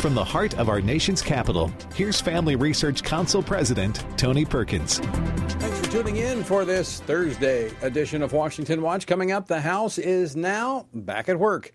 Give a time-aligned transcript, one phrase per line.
[0.00, 5.00] From the heart of our nation's capital, here's Family Research Council President Tony Perkins.
[5.00, 9.08] Thanks for tuning in for this Thursday edition of Washington Watch.
[9.08, 11.72] Coming up, the House is now back at work.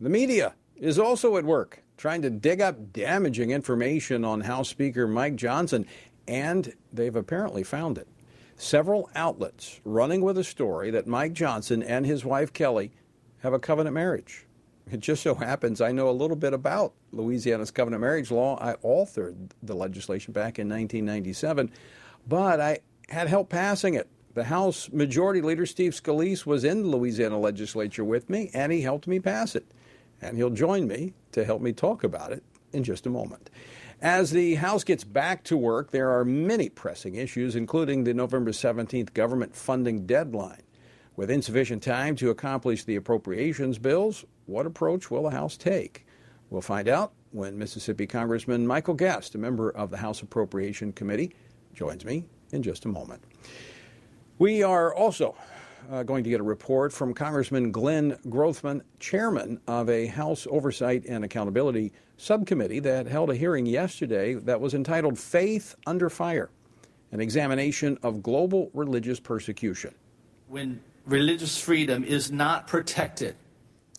[0.00, 5.06] The media is also at work, trying to dig up damaging information on House Speaker
[5.06, 5.84] Mike Johnson,
[6.26, 8.08] and they've apparently found it.
[8.56, 12.90] Several outlets running with a story that Mike Johnson and his wife Kelly
[13.40, 14.45] have a covenant marriage.
[14.90, 18.56] It just so happens I know a little bit about Louisiana's covenant marriage law.
[18.60, 21.72] I authored the legislation back in 1997,
[22.28, 22.78] but I
[23.08, 24.08] had help passing it.
[24.34, 28.82] The House Majority Leader Steve Scalise was in the Louisiana legislature with me, and he
[28.82, 29.66] helped me pass it.
[30.22, 33.50] And he'll join me to help me talk about it in just a moment.
[34.00, 38.52] As the House gets back to work, there are many pressing issues, including the November
[38.52, 40.62] 17th government funding deadline.
[41.16, 46.06] With insufficient time to accomplish the appropriations bills, what approach will the House take?
[46.50, 51.34] We'll find out when Mississippi Congressman Michael Guest, a member of the House Appropriation Committee,
[51.74, 53.22] joins me in just a moment.
[54.38, 55.34] We are also
[55.90, 61.04] uh, going to get a report from Congressman Glenn Grothman, chairman of a House Oversight
[61.06, 66.50] and Accountability Subcommittee that held a hearing yesterday that was entitled Faith Under Fire
[67.12, 69.94] An Examination of Global Religious Persecution.
[70.48, 73.36] When religious freedom is not protected,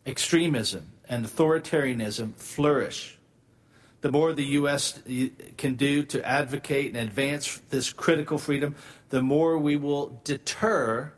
[0.07, 3.17] extremism and authoritarianism flourish.
[4.01, 4.99] The more the U.S.
[5.57, 8.75] can do to advocate and advance this critical freedom,
[9.09, 11.13] the more we will deter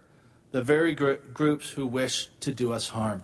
[0.52, 3.22] the very gr- groups who wish to do us harm.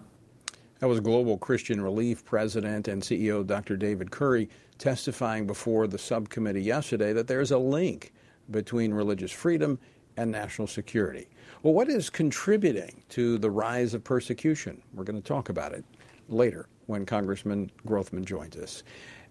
[0.80, 3.78] That was Global Christian Relief President and CEO Dr.
[3.78, 8.12] David Curry testifying before the subcommittee yesterday that there's a link
[8.52, 9.80] between religious freedom
[10.18, 11.28] and national security.
[11.64, 14.82] Well, what is contributing to the rise of persecution?
[14.94, 15.84] We're going to talk about it
[16.30, 18.84] later when Congressman Grothman joins us.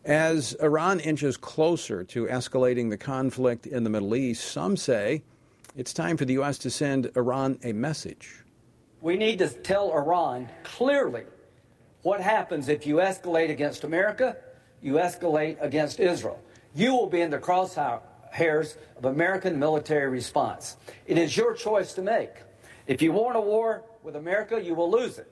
[0.05, 5.23] As Iran inches closer to escalating the conflict in the Middle East, some say
[5.77, 6.59] it's time for the U.S.
[6.59, 8.43] to send Iran a message.
[9.01, 11.25] We need to tell Iran clearly
[12.03, 14.37] what happens if you escalate against America,
[14.83, 16.41] you escalate against Israel.
[16.75, 18.01] You will be in the crossfire
[18.35, 20.77] hairs of American military response.
[21.07, 22.31] It is your choice to make.
[22.89, 25.31] If you want a war with America, you will lose it.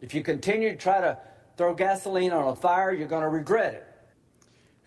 [0.00, 1.18] If you continue to try to
[1.56, 3.84] throw gasoline on a fire, you're going to regret it.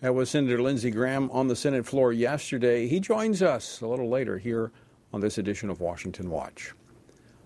[0.00, 2.88] That was Senator Lindsey Graham on the Senate floor yesterday.
[2.88, 4.72] He joins us a little later here
[5.12, 6.72] on this edition of Washington Watch.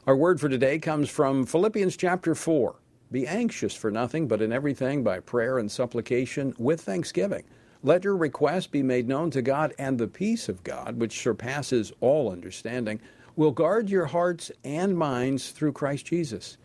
[0.06, 2.76] Our word for today comes from Philippians chapter 4.
[3.10, 7.42] Be anxious for nothing, but in everything by prayer and supplication with thanksgiving.
[7.82, 11.92] Let your request be made known to God, and the peace of God, which surpasses
[12.00, 13.00] all understanding,
[13.36, 16.56] will guard your hearts and minds through Christ Jesus.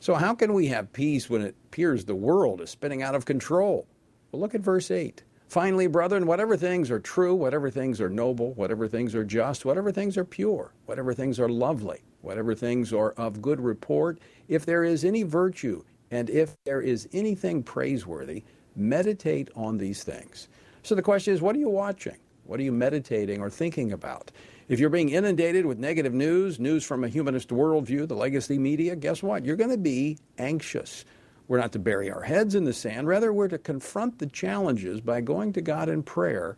[0.00, 3.24] So, how can we have peace when it appears the world is spinning out of
[3.24, 3.86] control?
[4.30, 5.22] Well, look at verse 8.
[5.48, 9.92] Finally, brethren, whatever things are true, whatever things are noble, whatever things are just, whatever
[9.92, 14.82] things are pure, whatever things are lovely, whatever things are of good report, if there
[14.82, 18.42] is any virtue, and if there is anything praiseworthy,
[18.74, 20.48] meditate on these things.
[20.86, 22.14] So the question is, what are you watching?
[22.44, 24.30] What are you meditating or thinking about?
[24.68, 28.94] If you're being inundated with negative news, news from a humanist worldview, the legacy media,
[28.94, 29.44] guess what?
[29.44, 31.04] You're going to be anxious.
[31.48, 33.08] We're not to bury our heads in the sand.
[33.08, 36.56] Rather, we're to confront the challenges by going to God in prayer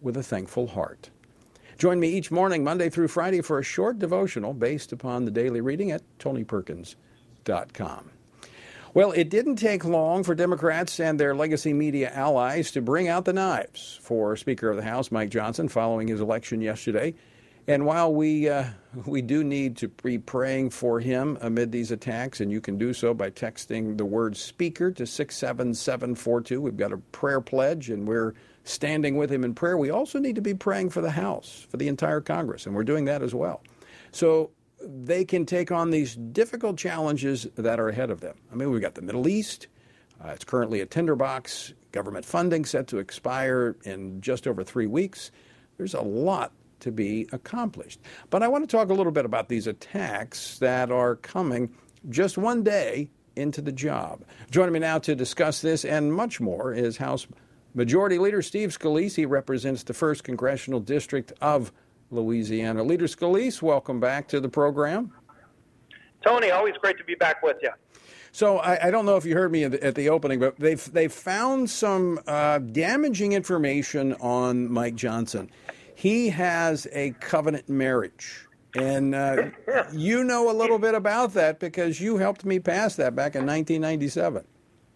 [0.00, 1.10] with a thankful heart.
[1.76, 5.60] Join me each morning, Monday through Friday, for a short devotional based upon the daily
[5.60, 8.10] reading at tonyperkins.com.
[8.96, 13.26] Well, it didn't take long for Democrats and their legacy media allies to bring out
[13.26, 17.12] the knives for Speaker of the House Mike Johnson following his election yesterday.
[17.68, 18.64] And while we uh,
[19.04, 22.94] we do need to be praying for him amid these attacks, and you can do
[22.94, 26.62] so by texting the word "speaker" to six seven seven four two.
[26.62, 28.32] We've got a prayer pledge, and we're
[28.64, 29.76] standing with him in prayer.
[29.76, 32.82] We also need to be praying for the House, for the entire Congress, and we're
[32.82, 33.62] doing that as well.
[34.10, 38.36] So they can take on these difficult challenges that are ahead of them.
[38.52, 39.68] I mean, we've got the Middle East.
[40.22, 41.72] Uh, it's currently a tinderbox.
[41.92, 45.30] Government funding set to expire in just over three weeks.
[45.76, 48.00] There's a lot to be accomplished.
[48.30, 51.74] But I want to talk a little bit about these attacks that are coming
[52.08, 54.24] just one day into the job.
[54.50, 57.26] Joining me now to discuss this and much more is House
[57.74, 59.14] Majority Leader Steve Scalise.
[59.14, 61.72] He represents the 1st Congressional District of
[62.10, 62.82] Louisiana.
[62.82, 65.12] Leader Scalise, welcome back to the program.
[66.24, 67.70] Tony, always great to be back with you.
[68.32, 70.58] So I, I don't know if you heard me at the, at the, opening, but
[70.58, 75.50] they've they've found some uh, damaging information on Mike Johnson.
[75.94, 79.44] He has a covenant marriage, and uh,
[79.92, 83.46] you know a little bit about that because you helped me pass that back in
[83.46, 84.44] 1997.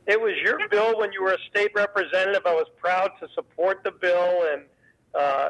[0.06, 2.43] It was your bill when you were a state representative.
[2.45, 4.63] I was proud to support the bill, and
[5.15, 5.49] uh,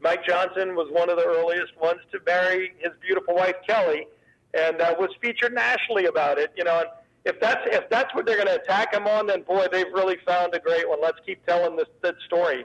[0.00, 4.06] Mike Johnson was one of the earliest ones to marry his beautiful wife Kelly,
[4.54, 6.52] and uh, was featured nationally about it.
[6.56, 6.88] You know, and
[7.24, 10.16] if that's if that's what they're going to attack him on, then boy, they've really
[10.26, 11.00] found a great one.
[11.02, 12.64] Let's keep telling this, this story.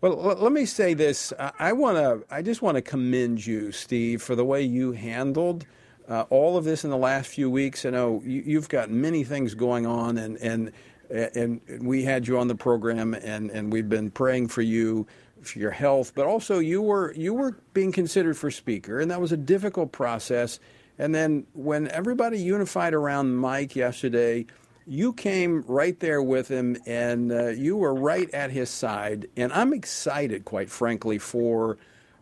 [0.00, 1.32] Well, let me say this.
[1.58, 2.24] I want to.
[2.34, 5.66] I just want to commend you, Steve, for the way you handled
[6.08, 7.84] uh, all of this in the last few weeks.
[7.84, 10.72] I know you, have got many things going on, and and
[11.10, 15.06] and we had you on the program, and and we've been praying for you
[15.42, 19.20] for your health, but also you were you were being considered for speaker, and that
[19.20, 20.58] was a difficult process.
[20.98, 24.46] And then when everybody unified around Mike yesterday,
[24.86, 29.28] you came right there with him and uh, you were right at his side.
[29.36, 31.78] And I'm excited, quite frankly, for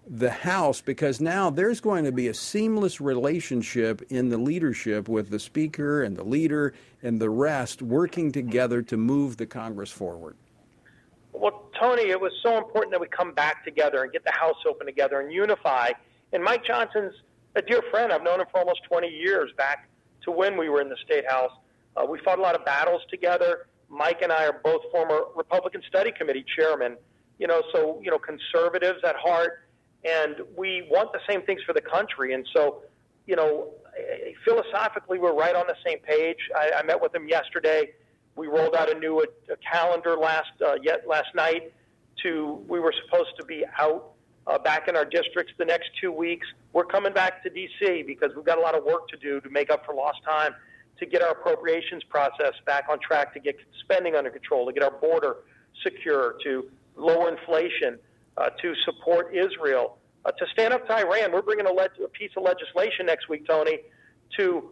[0.06, 5.30] the House because now there's going to be a seamless relationship in the leadership with
[5.30, 10.36] the Speaker and the leader and the rest working together to move the Congress forward.
[11.32, 14.56] Well, Tony, it was so important that we come back together and get the House
[14.66, 15.90] open together and unify.
[16.32, 17.14] And Mike Johnson's
[17.54, 18.12] a dear friend.
[18.12, 19.88] I've known him for almost 20 years back
[20.24, 21.52] to when we were in the State House.
[21.96, 23.66] Uh, we fought a lot of battles together.
[23.88, 26.96] Mike and I are both former Republican Study Committee chairmen.
[27.38, 29.68] You know, so you know, conservatives at heart,
[30.04, 32.34] and we want the same things for the country.
[32.34, 32.82] And so,
[33.26, 33.70] you know,
[34.44, 36.38] philosophically, we're right on the same page.
[36.56, 37.90] I, I met with him yesterday.
[38.38, 41.72] We rolled out a new a, a calendar last uh, yet last night.
[42.22, 44.12] To we were supposed to be out
[44.46, 46.46] uh, back in our districts the next two weeks.
[46.72, 48.04] We're coming back to D.C.
[48.06, 50.54] because we've got a lot of work to do to make up for lost time
[50.98, 54.82] to get our appropriations process back on track, to get spending under control, to get
[54.82, 55.36] our border
[55.84, 57.98] secure, to lower inflation,
[58.36, 61.32] uh, to support Israel, uh, to stand up to Iran.
[61.32, 63.78] We're bringing a, le- a piece of legislation next week, Tony,
[64.38, 64.70] to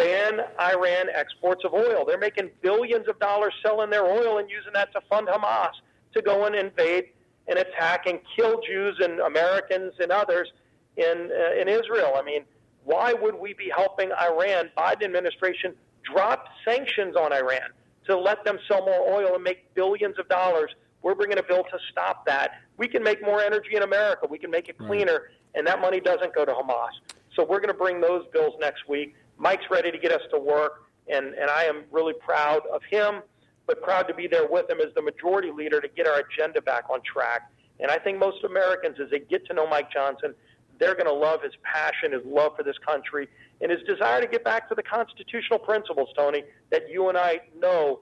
[0.00, 2.04] ban Iran exports of oil.
[2.06, 5.72] They're making billions of dollars selling their oil and using that to fund Hamas
[6.14, 7.10] to go and invade
[7.48, 10.50] and attack and kill Jews and Americans and others
[10.96, 12.14] in uh, in Israel.
[12.16, 12.44] I mean,
[12.84, 14.70] why would we be helping Iran?
[14.76, 17.70] Biden administration dropped sanctions on Iran
[18.06, 20.70] to let them sell more oil and make billions of dollars.
[21.02, 22.52] We're bringing a bill to stop that.
[22.78, 24.26] We can make more energy in America.
[24.28, 25.54] We can make it cleaner, right.
[25.54, 26.94] and that money doesn't go to Hamas.
[27.36, 29.14] So we're going to bring those bills next week.
[29.40, 33.22] Mike's ready to get us to work, and, and I am really proud of him,
[33.66, 36.60] but proud to be there with him as the majority leader to get our agenda
[36.60, 37.50] back on track.
[37.80, 40.34] And I think most Americans, as they get to know Mike Johnson,
[40.78, 43.28] they're going to love his passion, his love for this country,
[43.62, 47.40] and his desire to get back to the constitutional principles, Tony, that you and I
[47.58, 48.00] know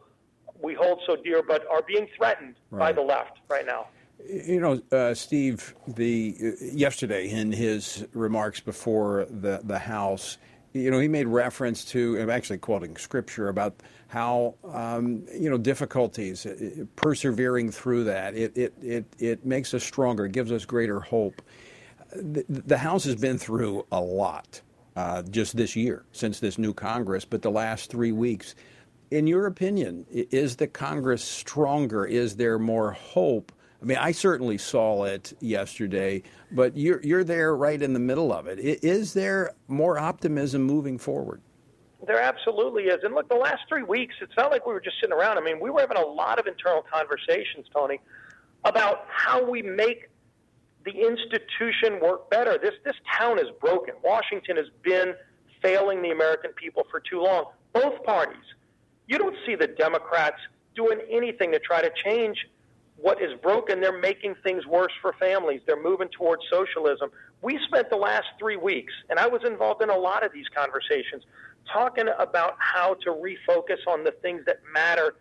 [0.61, 2.79] we hold so dear, but are being threatened right.
[2.81, 3.87] by the left right now.
[4.29, 10.39] You know, uh, Steve, the uh, yesterday in his remarks before the the House,
[10.79, 13.75] you know, he made reference to, actually quoting scripture about
[14.09, 19.85] how, um, you know, difficulties, uh, persevering through that, it, it, it, it makes us
[19.85, 21.43] stronger, it gives us greater hope
[22.15, 24.61] the, the House has been through a lot
[24.97, 28.55] uh, just this year since this new Congress, but the last three weeks.
[29.11, 32.05] In your opinion, is the Congress stronger?
[32.05, 33.53] Is there more hope?
[33.81, 38.33] I mean, I certainly saw it yesterday, but you're you're there right in the middle
[38.33, 38.59] of it.
[38.59, 41.41] Is there more optimism moving forward?
[42.07, 42.99] There absolutely is.
[43.05, 45.39] And look, the last three weeks, it's not like we were just sitting around.
[45.39, 48.01] I mean, we were having a lot of internal conversations, Tony,
[48.65, 50.09] about how we make
[50.85, 52.59] the institution work better.
[52.61, 53.95] This this town is broken.
[54.03, 55.15] Washington has been
[55.63, 57.47] failing the American people for too long.
[57.73, 58.45] Both parties.
[59.07, 60.39] You don't see the Democrats
[60.75, 62.37] doing anything to try to change
[63.01, 63.81] what is broken.
[63.81, 65.61] They're making things worse for families.
[65.67, 67.11] They're moving towards socialism.
[67.43, 70.47] We spent the last three weeks, and I was involved in a lot of these
[70.55, 71.23] conversations,
[71.73, 75.15] talking about how to refocus on the things that matter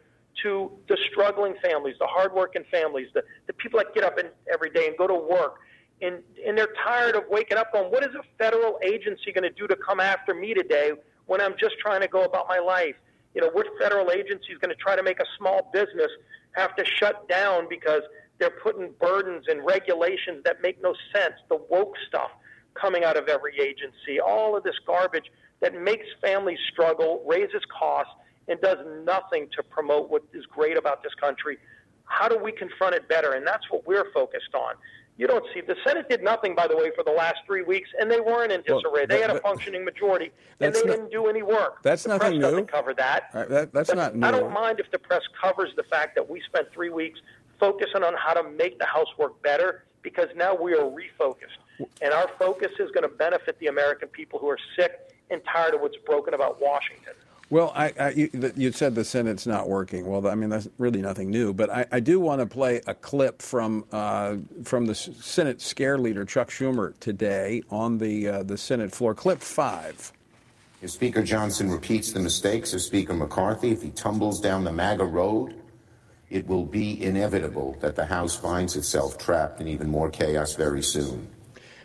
[0.43, 4.69] to the struggling families, the hardworking families, the, the people that get up in, every
[4.69, 5.57] day and go to work.
[6.01, 9.49] And, and they're tired of waking up on what is a federal agency going to
[9.49, 10.91] do to come after me today
[11.25, 12.95] when I'm just trying to go about my life?
[13.33, 16.09] You know, what federal agency is going to try to make a small business
[16.53, 18.01] have to shut down because
[18.39, 21.35] they're putting burdens and regulations that make no sense?
[21.49, 22.31] The woke stuff
[22.73, 25.31] coming out of every agency, all of this garbage
[25.61, 28.13] that makes families struggle, raises costs,
[28.47, 31.57] and does nothing to promote what is great about this country.
[32.05, 33.33] How do we confront it better?
[33.33, 34.75] And that's what we're focused on.
[35.17, 37.89] You don't see the Senate did nothing, by the way, for the last three weeks,
[37.99, 38.81] and they weren't in disarray.
[38.83, 41.81] Well, that, they had a functioning majority, and they not, didn't do any work.
[41.81, 42.41] That's the nothing press new.
[42.41, 43.31] Doesn't cover that.
[43.33, 44.27] Right, that that's but not new.
[44.27, 47.19] I don't mind if the press covers the fact that we spent three weeks
[47.59, 52.13] focusing on how to make the House work better, because now we are refocused, and
[52.13, 55.81] our focus is going to benefit the American people who are sick and tired of
[55.81, 57.13] what's broken about Washington.
[57.49, 60.05] Well, I, I, you, you, said the Senate's not working.
[60.05, 61.53] Well, I mean that's really nothing new.
[61.53, 65.97] But I, I do want to play a clip from uh, from the Senate scare
[65.97, 69.13] leader Chuck Schumer today on the uh, the Senate floor.
[69.13, 70.11] Clip five.
[70.81, 75.05] If Speaker Johnson repeats the mistakes of Speaker McCarthy, if he tumbles down the MAGA
[75.05, 75.55] road,
[76.29, 80.83] it will be inevitable that the House finds itself trapped in even more chaos very
[80.83, 81.27] soon.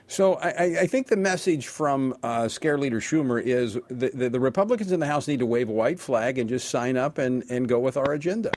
[0.07, 4.41] So I, I, think the message from uh, Scare Leader Schumer is the, the, the,
[4.41, 7.45] Republicans in the House need to wave a white flag and just sign up and,
[7.49, 8.51] and go with our agenda.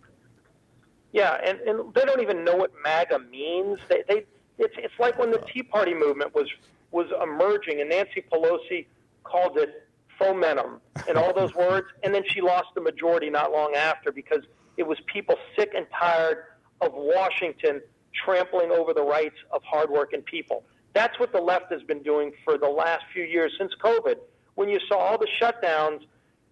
[1.13, 3.79] Yeah, and, and they don't even know what MAGA means.
[3.87, 4.25] They, they,
[4.57, 6.49] it's, it's like when the Tea Party movement was,
[6.91, 8.87] was emerging and Nancy Pelosi
[9.23, 9.87] called it
[10.19, 14.43] fomentum and all those words, and then she lost the majority not long after because
[14.77, 16.37] it was people sick and tired
[16.81, 17.81] of Washington
[18.13, 20.63] trampling over the rights of hardworking people.
[20.95, 24.15] That's what the left has been doing for the last few years since COVID.
[24.55, 25.99] When you saw all the shutdowns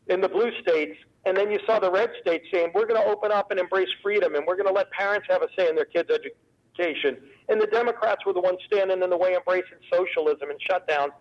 [0.07, 3.07] in the blue states, and then you saw the red states saying, we're going to
[3.07, 5.75] open up and embrace freedom, and we're going to let parents have a say in
[5.75, 7.17] their kids' education.
[7.47, 11.11] And the Democrats were the ones standing in the way, embracing socialism and shutdowns.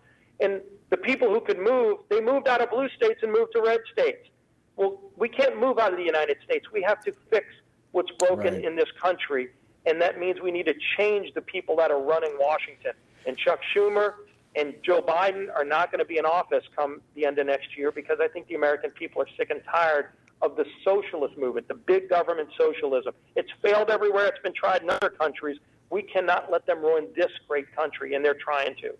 [0.41, 3.61] And the people who could move, they moved out of blue states and moved to
[3.61, 4.27] red states.
[4.75, 6.65] Well, we can't move out of the United States.
[6.73, 7.45] We have to fix
[7.93, 8.65] what's broken right.
[8.65, 9.47] in this country.
[9.85, 12.93] And that means we need to change the people that are running Washington
[13.25, 14.13] and Chuck Schumer
[14.55, 17.77] and Joe Biden are not going to be in office come the end of next
[17.77, 20.07] year because I think the American people are sick and tired
[20.41, 23.13] of the socialist movement, the big government socialism.
[23.35, 24.27] It's failed everywhere.
[24.27, 25.57] It's been tried in other countries.
[25.89, 28.93] We cannot let them ruin this great country, and they're trying to.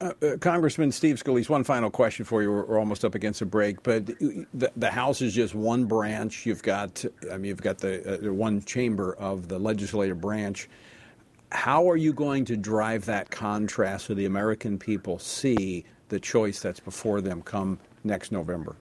[0.00, 2.50] Uh, uh, Congressman Steve Scalise, one final question for you.
[2.50, 6.44] We're, we're almost up against a break, but the, the, House is just one branch.
[6.44, 7.02] You've got,
[7.32, 10.68] I mean, you've got the uh, one chamber of the legislative branch.
[11.54, 16.60] How are you going to drive that contrast so the American people see the choice
[16.60, 18.74] that's before them come next November?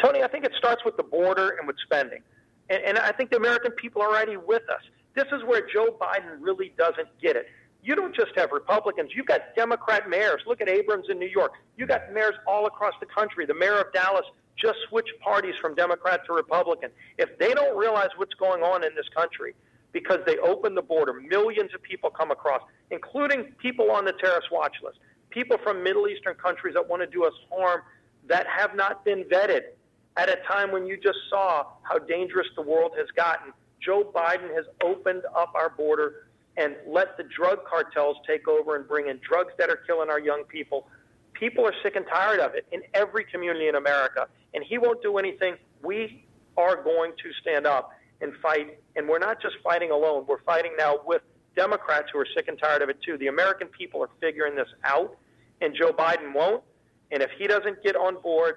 [0.00, 2.20] Tony, I think it starts with the border and with spending.
[2.68, 4.82] And, and I think the American people are already with us.
[5.14, 7.46] This is where Joe Biden really doesn't get it.
[7.82, 10.42] You don't just have Republicans, you've got Democrat mayors.
[10.46, 11.52] Look at Adams in New York.
[11.78, 13.46] You've got mayors all across the country.
[13.46, 14.26] The mayor of Dallas
[14.56, 16.90] just switched parties from Democrat to Republican.
[17.16, 19.54] If they don't realize what's going on in this country,
[19.92, 21.14] because they opened the border.
[21.14, 24.98] Millions of people come across, including people on the terrorist watch list,
[25.30, 27.82] people from Middle Eastern countries that want to do us harm
[28.28, 29.62] that have not been vetted.
[30.16, 34.54] At a time when you just saw how dangerous the world has gotten, Joe Biden
[34.54, 39.18] has opened up our border and let the drug cartels take over and bring in
[39.26, 40.86] drugs that are killing our young people.
[41.32, 45.02] People are sick and tired of it in every community in America, and he won't
[45.02, 45.56] do anything.
[45.82, 47.90] We are going to stand up
[48.22, 48.78] and fight.
[48.96, 51.22] And we're not just fighting alone, we're fighting now with
[51.54, 53.18] Democrats who are sick and tired of it too.
[53.18, 55.16] The American people are figuring this out,
[55.60, 56.62] and Joe Biden won't.
[57.10, 58.54] And if he doesn't get on board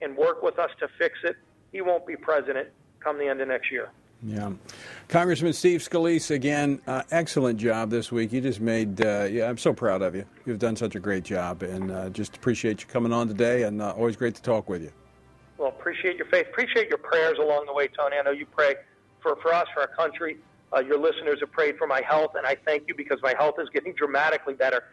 [0.00, 1.36] and work with us to fix it,
[1.72, 2.68] he won't be president
[3.00, 3.90] come the end of next year.
[4.22, 4.52] Yeah.
[5.08, 8.32] Congressman Steve Scalise, again, uh, excellent job this week.
[8.32, 10.24] You just made, uh, yeah, I'm so proud of you.
[10.44, 13.80] You've done such a great job, and uh, just appreciate you coming on today, and
[13.80, 14.90] uh, always great to talk with you.
[15.56, 16.46] Well, appreciate your faith.
[16.50, 18.16] Appreciate your prayers along the way, Tony.
[18.16, 18.74] I know you pray
[19.22, 20.38] for, for us, for our country.
[20.74, 23.56] Uh, your listeners have prayed for my health, and I thank you because my health
[23.58, 24.84] is getting dramatically better.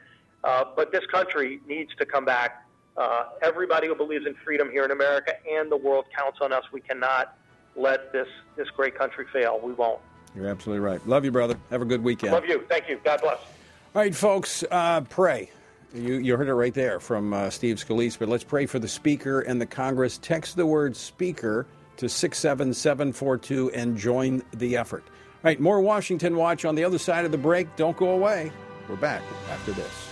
[0.43, 2.65] Uh, but this country needs to come back.
[2.97, 6.63] Uh, everybody who believes in freedom here in America and the world counts on us.
[6.71, 7.37] We cannot
[7.75, 9.59] let this, this great country fail.
[9.61, 9.99] We won't.
[10.35, 11.05] You're absolutely right.
[11.07, 11.57] Love you, brother.
[11.71, 12.33] Have a good weekend.
[12.33, 12.63] Love you.
[12.69, 12.99] Thank you.
[13.03, 13.37] God bless.
[13.37, 15.49] All right, folks, uh, pray.
[15.93, 18.87] You, you heard it right there from uh, Steve Scalise, but let's pray for the
[18.87, 20.17] Speaker and the Congress.
[20.17, 21.65] Text the word Speaker
[21.97, 25.03] to 67742 and join the effort.
[25.07, 27.75] All right, more Washington Watch on the other side of the break.
[27.75, 28.51] Don't go away.
[28.89, 30.11] We're back after this.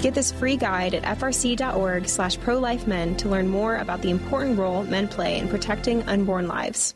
[0.00, 4.84] Get this free guide at frc.org slash prolifemen to learn more about the important role
[4.84, 6.94] men play in protecting unborn lives.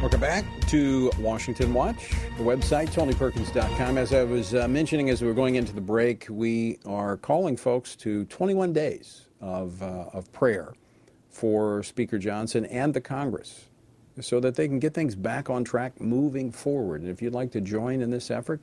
[0.00, 2.10] Welcome back to Washington Watch.
[2.36, 3.96] The website, TonyPerkins.com.
[3.96, 7.56] As I was uh, mentioning as we were going into the break, we are calling
[7.56, 10.74] folks to 21 days of, uh, of prayer
[11.30, 13.68] for Speaker Johnson and the Congress
[14.20, 17.00] so that they can get things back on track moving forward.
[17.00, 18.62] And if you'd like to join in this effort,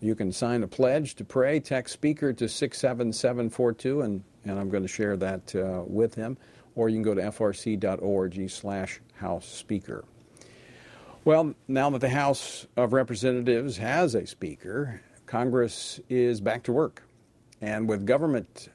[0.00, 4.82] you can sign a pledge to pray, text speaker to 67742, and, and I'm going
[4.82, 6.36] to share that uh, with him.
[6.76, 10.04] Or you can go to frc.org slash house speaker.
[11.24, 17.02] Well, now that the House of Representatives has a speaker, Congress is back to work.
[17.62, 18.68] And with government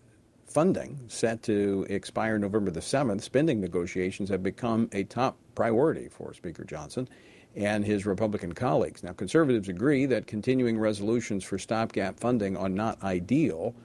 [0.48, 6.34] funding set to expire November the 7th, spending negotiations have become a top priority for
[6.34, 7.06] Speaker Johnson
[7.54, 9.04] and his Republican colleagues.
[9.04, 13.76] Now, conservatives agree that continuing resolutions for stopgap funding are not ideal,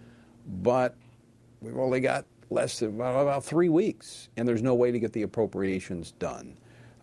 [0.62, 0.94] but
[1.60, 5.22] we've only got less than about three weeks, and there's no way to get the
[5.22, 6.56] appropriations done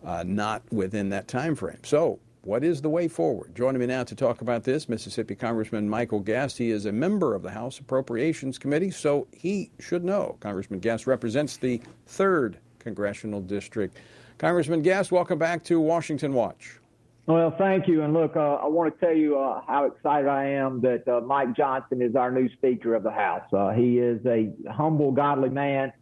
[0.06, 1.80] uh, not within that time frame.
[1.82, 3.54] So, what is the way forward?
[3.54, 6.56] Joining me now to talk about this, Mississippi Congressman Michael Guest.
[6.56, 10.38] He is a member of the House Appropriations Committee, so he should know.
[10.40, 13.98] Congressman Guest represents the third congressional district.
[14.42, 16.80] Congressman Guest, welcome back to Washington Watch.
[17.26, 18.02] Well, thank you.
[18.02, 21.20] And look, uh, I want to tell you uh, how excited I am that uh,
[21.20, 23.44] Mike Johnson is our new Speaker of the House.
[23.52, 25.92] Uh, he is a humble, godly man.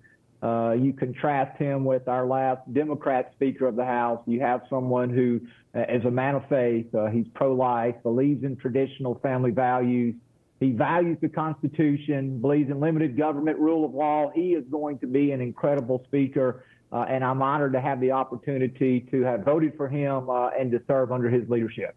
[0.43, 4.23] Uh, you contrast him with our last Democrat Speaker of the House.
[4.27, 5.43] You have someone who
[5.79, 6.87] uh, is a man of faith.
[7.13, 10.15] He's pro-life, believes in traditional family values.
[10.61, 14.31] He values the Constitution, believes in limited government, rule of law.
[14.35, 18.13] He is going to be an incredible speaker, uh, and I'm honored to have the
[18.13, 21.95] opportunity to have voted for him uh, and to serve under his leadership.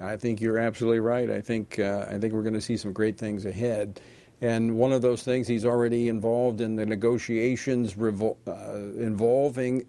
[0.00, 1.30] I think you're absolutely right.
[1.30, 4.00] I think uh, I think we're going to see some great things ahead.
[4.40, 9.86] And one of those things, he's already involved in the negotiations revol- uh, involving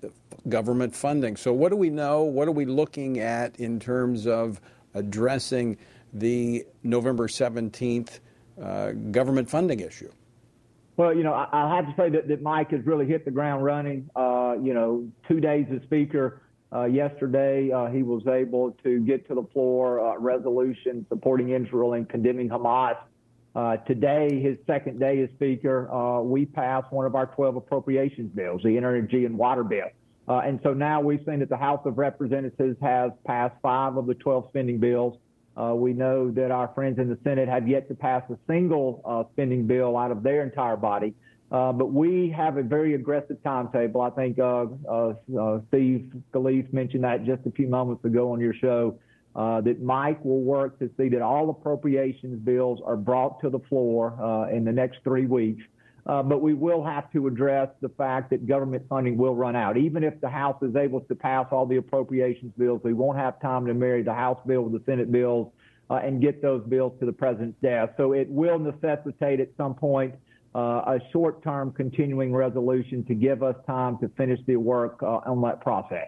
[0.47, 1.35] government funding.
[1.35, 2.23] So, what do we know?
[2.23, 4.61] What are we looking at in terms of
[4.93, 5.77] addressing
[6.13, 8.19] the November 17th
[8.61, 10.11] uh, government funding issue?
[10.97, 13.31] Well, you know, I, I have to say that, that Mike has really hit the
[13.31, 14.09] ground running.
[14.15, 14.19] Uh,
[14.61, 16.41] you know, two days as Speaker.
[16.73, 21.93] Uh, yesterday, uh, he was able to get to the floor uh, resolution supporting Israel
[21.93, 22.97] and condemning Hamas.
[23.55, 28.29] Uh, today, his second day as Speaker, uh, we passed one of our 12 appropriations
[28.35, 29.87] bills, the Energy and Water Bill.
[30.27, 34.07] Uh, and so now we've seen that the House of Representatives has passed five of
[34.07, 35.17] the 12 spending bills.
[35.55, 39.01] Uh, we know that our friends in the Senate have yet to pass a single
[39.05, 41.13] uh, spending bill out of their entire body.
[41.51, 44.01] Uh, but we have a very aggressive timetable.
[44.01, 44.35] I think
[45.67, 48.97] Steve Scalise mentioned that just a few moments ago on your show.
[49.35, 53.59] Uh, that Mike will work to see that all appropriations bills are brought to the
[53.67, 55.61] floor uh, in the next three weeks.
[56.05, 59.75] Uh, but we will have to address the fact that government funding will run out.
[59.75, 63.41] Even if the House is able to pass all the appropriations bills, we won't have
[63.41, 65.51] time to marry the House bill with the Senate bills
[65.89, 67.91] uh, and get those bills to the president's desk.
[67.97, 70.15] So it will necessitate at some point
[70.55, 75.41] uh, a short-term continuing resolution to give us time to finish the work uh, on
[75.41, 76.07] that process.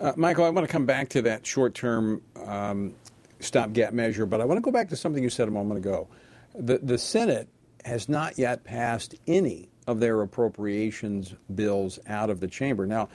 [0.00, 2.94] Uh, Michael, I want to come back to that short-term um,
[3.40, 6.08] stopgap measure, but I want to go back to something you said a moment ago.
[6.54, 7.48] The, the Senate
[7.84, 12.86] has not yet passed any of their appropriations bills out of the chamber.
[12.86, 13.08] Now,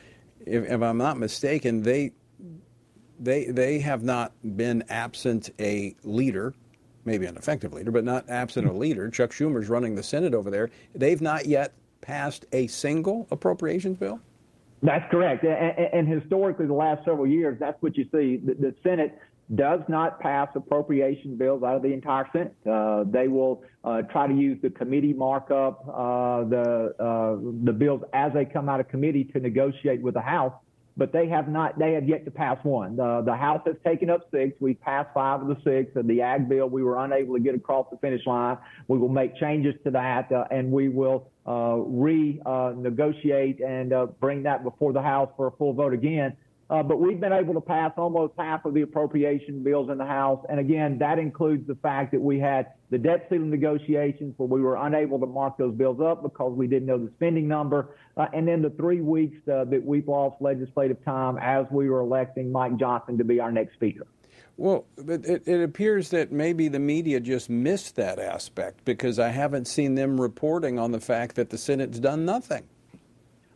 [0.46, 2.12] if, if, I'm not mistaken, they
[3.20, 6.54] they they have not been absent a leader,
[7.10, 9.10] maybe an effective leader, but not absent a leader.
[9.10, 10.70] Chuck Schumer's running the Senate over there.
[10.94, 14.20] They've not yet passed a single appropriations bill.
[14.84, 15.44] That's correct.
[15.44, 18.38] And, and historically, the last several years, that's what you see.
[18.38, 19.18] The, the Senate
[19.56, 22.56] does not pass appropriation bills out of the entire Senate.
[22.70, 28.04] Uh, they will uh, try to use the committee markup, uh, the uh, the bills
[28.14, 30.54] as they come out of committee to negotiate with the House.
[31.00, 31.80] But they have not.
[31.80, 32.98] They have yet to pass one.
[32.98, 34.54] The, the House has taken up six.
[34.60, 35.96] we've passed five of the six.
[35.96, 38.58] And the ag bill we were unable to get across the finish line.
[38.90, 44.64] We will make changes to that, uh, and we will uh, renegotiate and bring that
[44.66, 46.36] before the House for a full vote again.
[46.70, 50.06] Uh, but we've been able to pass almost half of the appropriation bills in the
[50.06, 50.46] House.
[50.50, 54.62] And again, that includes the fact that we had the debt ceiling negotiations where we
[54.62, 57.96] were unable to mark those bills up because we didn't know the spending number.
[58.18, 62.02] Uh, and then the three weeks uh, that we've lost legislative time as we were
[62.02, 64.06] electing Mike Johnson to be our next speaker.
[64.56, 69.70] Well, it, it, appears that maybe the media just missed that aspect because I haven't
[69.70, 72.66] seen them reporting on the fact that the Senate's done nothing.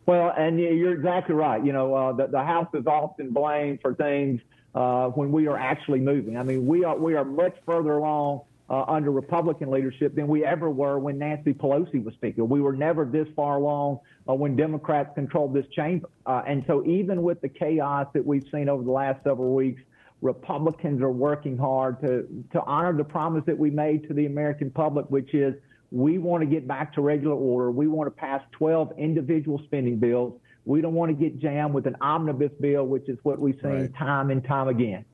[0.06, 1.64] Well, and you're exactly right.
[1.64, 4.40] You know, uh, the, the House is often blamed for things
[4.74, 6.36] uh, when we are actually moving.
[6.36, 10.44] I mean, we are we are much further along uh, under Republican leadership than we
[10.44, 12.44] ever were when Nancy Pelosi was Speaker.
[12.44, 16.08] We were never this far along uh, when Democrats controlled this chamber.
[16.26, 19.80] Uh, and so, even with the chaos that we've seen over the last several weeks,
[20.20, 24.70] Republicans are working hard to to honor the promise that we made to the American
[24.70, 25.54] public, which is
[25.94, 27.70] we want to get back to regular order.
[27.70, 30.40] We want to pass 12 individual spending bills.
[30.64, 33.70] We don't want to get jammed with an omnibus bill, which is what we've seen
[33.70, 33.94] right.
[33.94, 35.04] time and time again.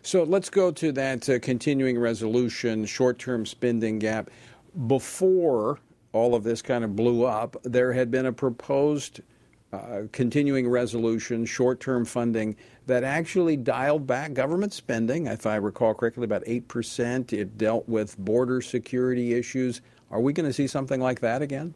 [0.00, 4.30] So let's go to that uh, continuing resolution, short term spending gap.
[4.86, 5.78] Before
[6.14, 9.20] all of this kind of blew up, there had been a proposed
[9.74, 12.56] uh, continuing resolution, short term funding
[12.86, 17.32] that actually dialed back government spending, if I recall correctly, about 8%.
[17.34, 19.82] It dealt with border security issues.
[20.14, 21.74] Are we going to see something like that again?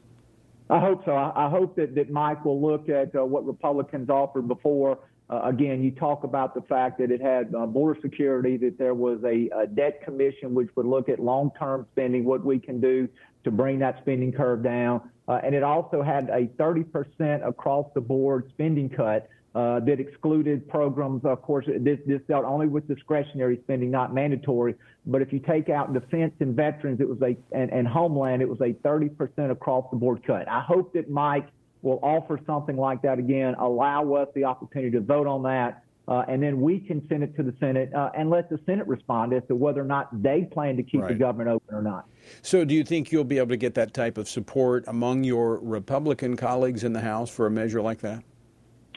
[0.71, 1.13] I hope so.
[1.13, 5.01] I, hope that, that Mike will look at uh, what Republicans offered before.
[5.29, 8.95] Uh, again, you talk about the fact that it had uh, border security, that there
[8.95, 12.81] was a, a debt commission which would look at long term spending, what we can
[12.81, 13.09] do
[13.43, 15.01] to bring that spending curve down.
[15.27, 20.69] Uh, and it also had a 30% across the board spending cut uh, that excluded
[20.69, 21.25] programs.
[21.25, 24.75] Of course, this, this dealt only with discretionary spending, not mandatory.
[25.07, 28.49] But if you take out defense and veterans, it was a and, and homeland, it
[28.49, 30.49] was a 30% across the board cut.
[30.49, 31.49] I hope that Mike
[31.83, 35.83] will offer something like that again, allow us the opportunity to vote on that.
[36.09, 38.87] Uh, and then we can send it to the Senate uh, and let the Senate
[38.89, 41.09] respond as to whether or not they plan to keep right.
[41.09, 42.07] the government open or not.
[42.41, 45.59] So, do you think you'll be able to get that type of support among your
[45.59, 48.25] Republican colleagues in the House for a measure like that?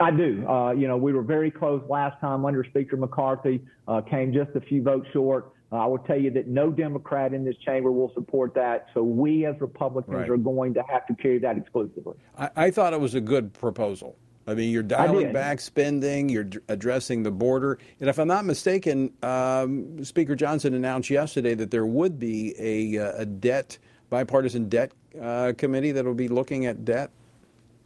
[0.02, 0.48] I do.
[0.48, 4.52] Uh, you know, we were very close last time under Speaker McCarthy, uh, came just
[4.56, 5.54] a few votes short.
[5.72, 8.88] Uh, I will tell you that no Democrat in this chamber will support that.
[8.94, 10.30] So we as Republicans right.
[10.30, 12.18] are going to have to carry that exclusively.
[12.38, 14.18] I, I, thought it was a good proposal.
[14.48, 17.78] I mean, you're dialing back spending, you're addressing the border.
[18.00, 22.98] And if I'm not mistaken, um, Speaker Johnson announced yesterday that there would be a,
[22.98, 23.78] uh, a debt,
[24.10, 27.12] bipartisan debt uh, committee that will be looking at debt.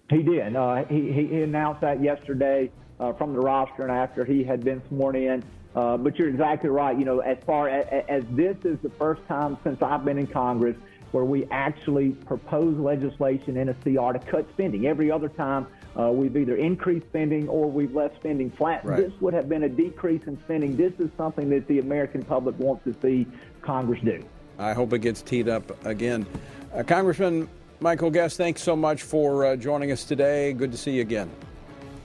[0.10, 0.56] He did.
[0.56, 4.82] Uh, he, he announced that yesterday uh, from the roster and after he had been
[4.88, 5.44] sworn in.
[5.76, 6.98] Uh, but you're exactly right.
[6.98, 10.28] You know, as far as, as this is the first time since I've been in
[10.28, 10.78] Congress
[11.12, 14.86] where we actually propose legislation in a CR to cut spending.
[14.86, 18.84] Every other time uh, we've either increased spending or we've left spending flat.
[18.84, 18.98] Right.
[18.98, 20.76] This would have been a decrease in spending.
[20.76, 23.26] This is something that the American public wants to see
[23.62, 24.24] Congress do.
[24.60, 26.26] I hope it gets teed up again.
[26.74, 27.48] Uh, Congressman
[27.80, 30.54] Michael Guest, thanks so much for uh, joining us today.
[30.54, 31.30] Good to see you again.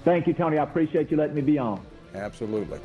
[0.05, 0.59] Thank you, Tony.
[0.59, 1.81] I appreciate you letting me be on.
[2.15, 2.81] Absolutely.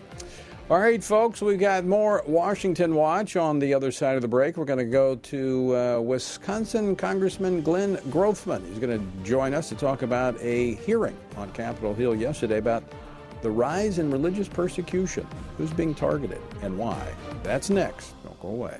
[0.67, 4.57] All right, folks, we've got more Washington Watch on the other side of the break.
[4.57, 8.67] We're going to go to uh, Wisconsin Congressman Glenn Grothman.
[8.67, 12.83] He's going to join us to talk about a hearing on Capitol Hill yesterday about
[13.43, 17.13] the rise in religious persecution, who's being targeted, and why.
[17.43, 18.15] That's next.
[18.23, 18.79] Don't go away.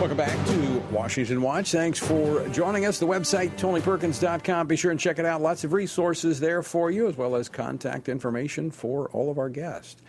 [0.00, 1.72] Welcome back to Washington Watch.
[1.72, 2.98] Thanks for joining us.
[2.98, 4.66] The website, tonyperkins.com.
[4.66, 5.42] Be sure and check it out.
[5.42, 9.50] Lots of resources there for you, as well as contact information for all of our
[9.50, 10.00] guests.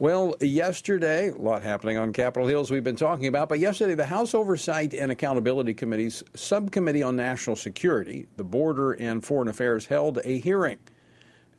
[0.00, 3.94] Well, yesterday, a lot happening on Capitol Hill, as we've been talking about, but yesterday,
[3.94, 9.86] the House Oversight and Accountability Committee's Subcommittee on National Security, the Border and Foreign Affairs,
[9.86, 10.78] held a hearing.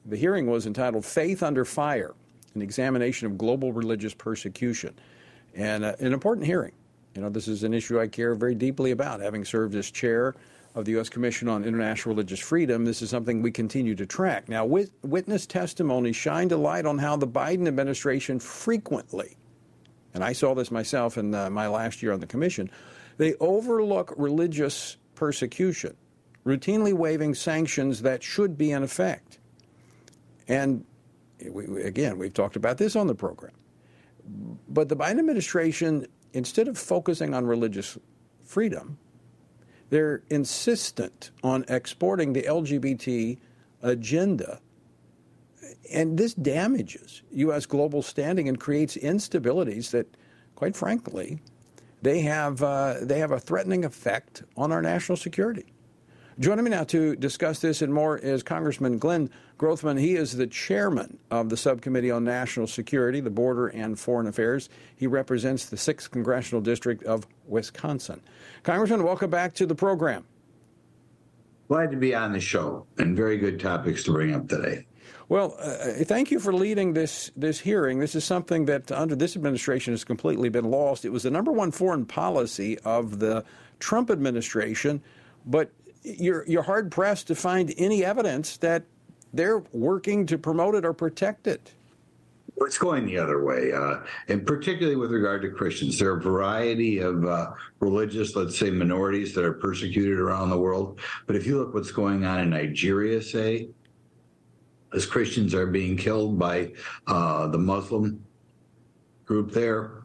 [0.05, 2.13] The hearing was entitled Faith Under Fire
[2.55, 4.99] An Examination of Global Religious Persecution.
[5.55, 6.73] And uh, an important hearing.
[7.19, 9.19] You know, this is an issue I care very deeply about.
[9.19, 10.35] Having served as chair
[10.73, 11.09] of the U.S.
[11.09, 14.47] Commission on International Religious Freedom, this is something we continue to track.
[14.47, 19.35] Now, wit- witness testimony shined a light on how the Biden administration frequently,
[20.13, 22.71] and I saw this myself in uh, my last year on the commission,
[23.17, 25.97] they overlook religious persecution,
[26.45, 29.39] routinely waiving sanctions that should be in effect.
[30.47, 30.85] And
[31.51, 33.51] we, again, we've talked about this on the program.
[34.69, 37.97] But the Biden administration instead of focusing on religious
[38.43, 38.97] freedom,
[39.89, 43.37] they're insistent on exporting the LGBT
[43.81, 44.59] agenda.
[45.91, 47.65] And this damages U.S.
[47.65, 50.15] global standing and creates instabilities that,
[50.55, 51.39] quite frankly,
[52.01, 55.73] they have, uh, they have a threatening effect on our national security.
[56.39, 59.99] Joining me now to discuss this and more is Congressman Glenn Grothman.
[59.99, 64.69] He is the chairman of the Subcommittee on National Security, the Border and Foreign Affairs.
[64.95, 68.21] He represents the 6th Congressional District of Wisconsin.
[68.63, 70.23] Congressman, welcome back to the program.
[71.67, 74.85] Glad to be on the show and very good topics to bring up today.
[75.27, 77.99] Well, uh, thank you for leading this this hearing.
[77.99, 81.03] This is something that under this administration has completely been lost.
[81.03, 83.43] It was the number one foreign policy of the
[83.79, 85.03] Trump administration,
[85.45, 85.71] but
[86.03, 88.83] you're you're hard pressed to find any evidence that
[89.33, 91.73] they're working to promote it or protect it.
[92.61, 95.97] It's going the other way, uh, and particularly with regard to Christians.
[95.97, 100.57] There are a variety of uh, religious, let's say, minorities that are persecuted around the
[100.57, 100.99] world.
[101.25, 103.69] But if you look what's going on in Nigeria, say,
[104.93, 106.73] as Christians are being killed by
[107.07, 108.25] uh, the Muslim
[109.25, 110.03] group there,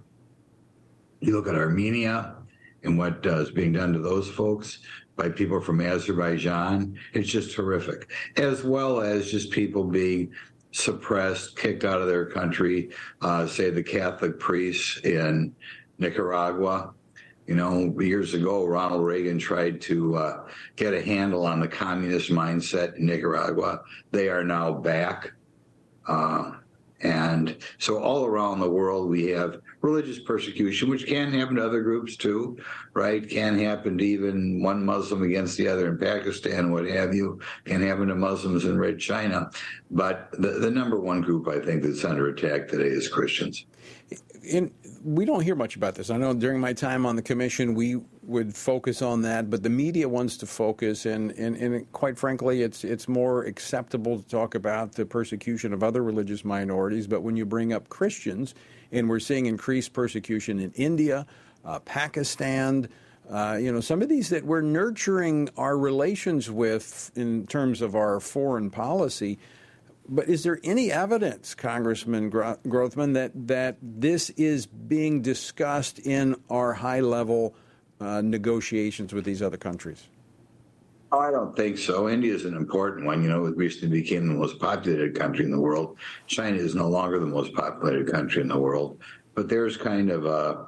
[1.20, 2.36] you look at Armenia
[2.84, 4.78] and what uh, is being done to those folks
[5.16, 6.98] by people from Azerbaijan.
[7.12, 10.32] It's just horrific, as well as just people being
[10.72, 12.90] suppressed, kicked out of their country.
[13.20, 15.54] Uh, say the Catholic priests in
[15.98, 16.92] Nicaragua.
[17.46, 22.30] You know, years ago, Ronald Reagan tried to uh, get a handle on the communist
[22.30, 23.82] mindset in Nicaragua.
[24.10, 25.32] They are now back.
[26.06, 26.52] Uh,
[27.00, 31.82] And so all around the world, we have religious persecution, which can happen to other
[31.82, 32.58] groups too,
[32.94, 33.28] right?
[33.28, 37.86] Can happen to even one Muslim against the other in Pakistan, what have you, can
[37.86, 39.50] happen to Muslims in Red China.
[39.90, 43.66] But the, the number one group I think that's under attack today is Christians.
[44.52, 44.70] And
[45.02, 46.08] we don't hear much about this.
[46.10, 49.70] I know during my time on the commission, we would focus on that, but the
[49.70, 54.54] media wants to focus, and, and, and quite frankly, it's it's more acceptable to talk
[54.54, 57.06] about the persecution of other religious minorities.
[57.06, 58.54] But when you bring up Christians,
[58.94, 61.26] and we're seeing increased persecution in India,
[61.64, 62.88] uh, Pakistan.
[63.28, 67.94] Uh, you know, some of these that we're nurturing our relations with in terms of
[67.94, 69.38] our foreign policy.
[70.06, 76.74] But is there any evidence, Congressman Grothman, that, that this is being discussed in our
[76.74, 77.54] high level
[78.00, 80.06] uh, negotiations with these other countries?
[81.14, 82.08] Oh, I don't think so.
[82.08, 83.22] India is an important one.
[83.22, 85.96] You know, it recently became the most populated country in the world.
[86.26, 88.98] China is no longer the most populated country in the world,
[89.36, 90.66] but there's kind of a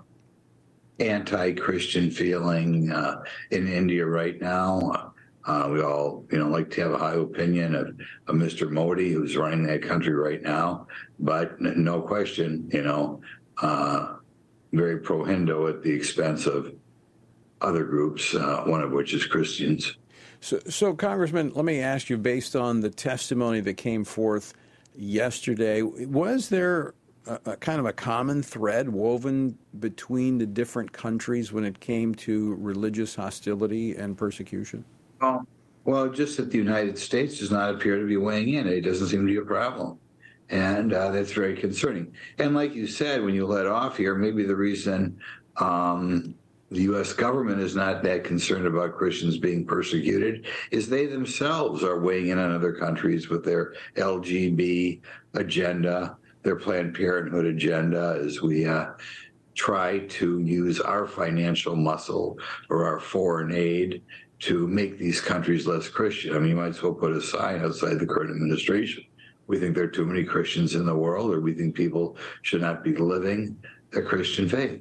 [1.00, 5.14] anti-Christian feeling uh, in India right now.
[5.46, 7.88] Uh, we all, you know, like to have a high opinion of,
[8.28, 8.70] of Mr.
[8.70, 10.86] Modi, who's running that country right now.
[11.18, 13.20] But no question, you know,
[13.62, 14.14] uh,
[14.72, 16.72] very pro Hindu at the expense of
[17.60, 19.96] other groups, uh, one of which is Christians.
[20.40, 24.54] So, so, Congressman, let me ask you, based on the testimony that came forth
[24.96, 26.94] yesterday, was there
[27.26, 32.14] a, a, kind of a common thread woven between the different countries when it came
[32.14, 34.84] to religious hostility and persecution?
[35.20, 35.46] Well,
[35.84, 38.66] well, just that the United States does not appear to be weighing in.
[38.66, 39.98] It doesn't seem to be a problem.
[40.48, 42.12] And uh, that's very concerning.
[42.38, 45.18] And like you said, when you let off here, maybe the reason
[45.56, 46.34] um,
[46.70, 47.12] the U.S.
[47.12, 52.38] government is not that concerned about Christians being persecuted is they themselves are weighing in
[52.38, 55.00] on other countries with their LGB
[55.34, 58.86] agenda, their Planned Parenthood agenda, as we uh,
[59.54, 62.36] try to use our financial muscle
[62.68, 64.02] or our foreign aid
[64.38, 66.34] to make these countries less Christian.
[66.34, 69.04] I mean, you might as well put a sign outside the current administration.
[69.46, 72.60] We think there are too many Christians in the world, or we think people should
[72.60, 73.56] not be living
[73.94, 74.80] a Christian faith.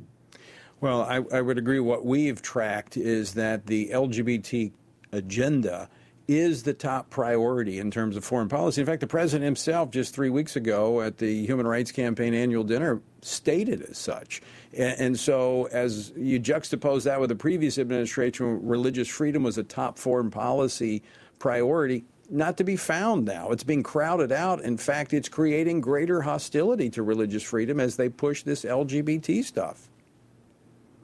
[0.81, 1.79] Well, I, I would agree.
[1.79, 4.71] What we've tracked is that the LGBT
[5.11, 5.89] agenda
[6.27, 8.81] is the top priority in terms of foreign policy.
[8.81, 12.63] In fact, the president himself, just three weeks ago at the Human Rights Campaign annual
[12.63, 14.41] dinner, stated as such.
[14.73, 19.63] And, and, so, as you juxtapose that with the previous administration, religious freedom was a
[19.63, 21.03] top foreign policy
[21.39, 22.05] priority.
[22.29, 23.51] Not to be found now.
[23.51, 24.61] It's being crowded out.
[24.61, 29.89] In fact, it's creating greater hostility to religious freedom as they push this LGBT stuff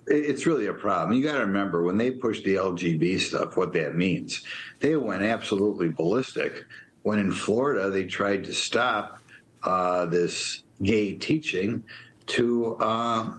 [0.08, 1.18] it's really a problem.
[1.18, 4.44] You got to remember when they push the LGB stuff, what that means.
[4.80, 6.66] They went absolutely ballistic
[7.04, 9.20] when in Florida they tried to stop
[9.64, 11.84] uh, this gay teaching
[12.28, 13.38] to uh,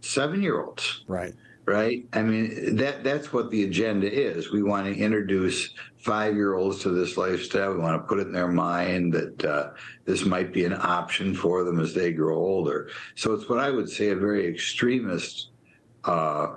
[0.00, 1.04] seven year olds.
[1.06, 1.34] Right.
[1.66, 2.06] Right.
[2.12, 4.52] I mean that that's what the agenda is.
[4.52, 7.74] We want to introduce five year olds to this lifestyle.
[7.74, 9.70] We want to put it in their mind that uh,
[10.04, 12.90] this might be an option for them as they grow older.
[13.16, 15.48] So it's what I would say a very extremist
[16.04, 16.54] uh,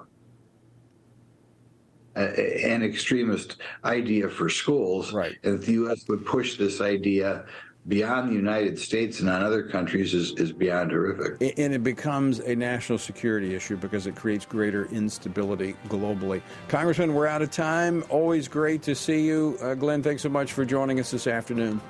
[2.15, 5.11] an extremist idea for schools.
[5.11, 5.37] Right.
[5.43, 6.07] And if the U.S.
[6.07, 7.45] would push this idea
[7.89, 11.57] beyond the United States and on other countries is, is beyond horrific.
[11.57, 16.41] And it becomes a national security issue because it creates greater instability globally.
[16.67, 18.03] Congressman, we're out of time.
[18.09, 19.57] Always great to see you.
[19.61, 21.81] Uh, Glenn, thanks so much for joining us this afternoon.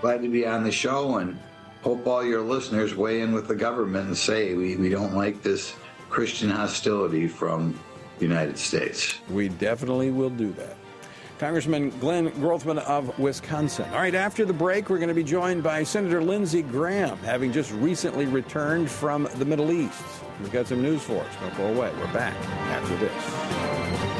[0.00, 1.38] Glad to be on the show and
[1.82, 5.42] hope all your listeners weigh in with the government and say we, we don't like
[5.42, 5.74] this
[6.08, 7.78] Christian hostility from
[8.18, 9.18] the United States.
[9.28, 10.76] We definitely will do that.
[11.40, 13.88] Congressman Glenn Grothman of Wisconsin.
[13.92, 17.50] All right, after the break, we're going to be joined by Senator Lindsey Graham, having
[17.50, 20.02] just recently returned from the Middle East.
[20.38, 21.34] We've got some news for us.
[21.40, 21.90] Don't go away.
[21.98, 22.36] We're back
[22.68, 24.19] after this.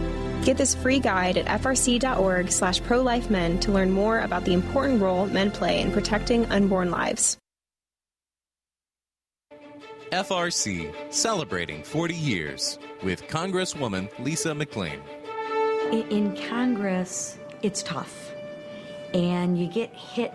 [0.43, 5.27] Get this free guide at frc.org slash prolifemen to learn more about the important role
[5.27, 7.37] men play in protecting unborn lives.
[10.11, 14.99] FRC, celebrating 40 years with Congresswoman Lisa McClain
[15.91, 18.31] in Congress, it's tough,
[19.13, 20.33] and you get hit.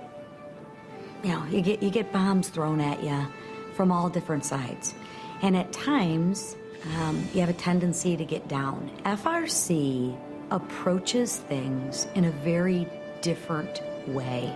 [1.22, 3.26] You know, you get you get bombs thrown at you
[3.74, 4.94] from all different sides,
[5.42, 6.56] and at times
[6.98, 8.90] um, you have a tendency to get down.
[9.04, 10.16] FRC
[10.50, 12.88] approaches things in a very
[13.20, 14.52] different way.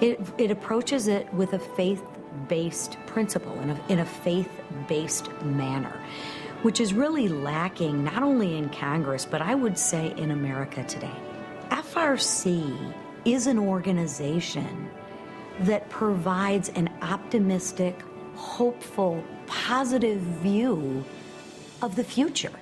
[0.00, 2.02] It, it approaches it with a faith
[2.48, 4.50] based principle, in a, in a faith
[4.88, 5.94] based manner
[6.62, 11.14] which is really lacking not only in Congress, but I would say in America today.
[11.70, 12.94] FRC
[13.24, 14.88] is an organization
[15.60, 18.00] that provides an optimistic,
[18.34, 21.04] hopeful, positive view
[21.82, 22.52] of the future.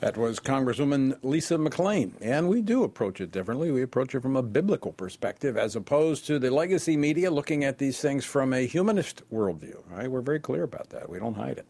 [0.00, 2.14] That was Congresswoman Lisa McClain.
[2.20, 3.70] And we do approach it differently.
[3.70, 7.78] We approach it from a biblical perspective as opposed to the legacy media looking at
[7.78, 9.76] these things from a humanist worldview.
[9.88, 10.10] Right?
[10.10, 11.08] We're very clear about that.
[11.08, 11.66] We don't hide it.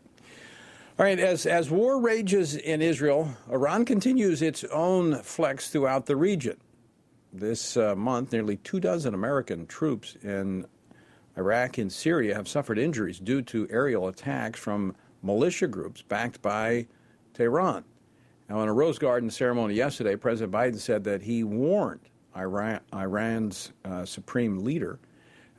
[0.99, 6.17] All right, as, as war rages in Israel, Iran continues its own flex throughout the
[6.17, 6.59] region.
[7.33, 10.67] This uh, month, nearly two dozen American troops in
[11.37, 16.87] Iraq and Syria have suffered injuries due to aerial attacks from militia groups backed by
[17.35, 17.85] Tehran.
[18.49, 22.01] Now, in a Rose Garden ceremony yesterday, President Biden said that he warned
[22.37, 24.99] Iran, Iran's uh, supreme leader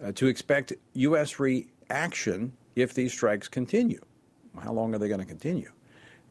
[0.03, 1.39] uh, to expect U.S.
[1.39, 4.01] reaction if these strikes continue.
[4.61, 5.71] How long are they going to continue?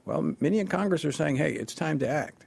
[0.05, 2.47] Well, many in Congress are saying, hey, it's time to act.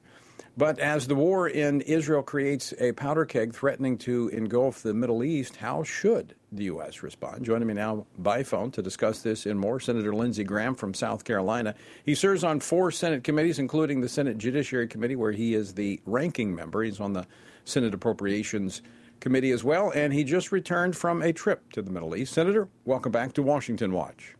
[0.57, 5.21] But as the war in Israel creates a powder keg threatening to engulf the Middle
[5.21, 7.03] East, how should the U.S.
[7.03, 7.43] respond?
[7.43, 11.25] Joining me now by phone to discuss this and more, Senator Lindsey Graham from South
[11.25, 11.75] Carolina.
[12.05, 15.99] He serves on four Senate committees, including the Senate Judiciary Committee, where he is the
[16.05, 16.83] ranking member.
[16.83, 17.27] He's on the
[17.65, 18.81] Senate Appropriations
[19.19, 22.33] Committee as well, and he just returned from a trip to the Middle East.
[22.33, 24.35] Senator, welcome back to Washington Watch.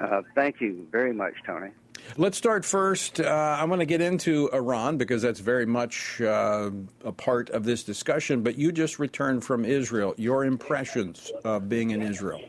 [0.00, 1.70] Uh, thank you very much, Tony.
[2.16, 3.20] Let's start first.
[3.20, 6.70] Uh, I want to get into Iran because that's very much uh,
[7.04, 8.42] a part of this discussion.
[8.42, 10.14] But you just returned from Israel.
[10.16, 12.40] Your impressions of being in Israel?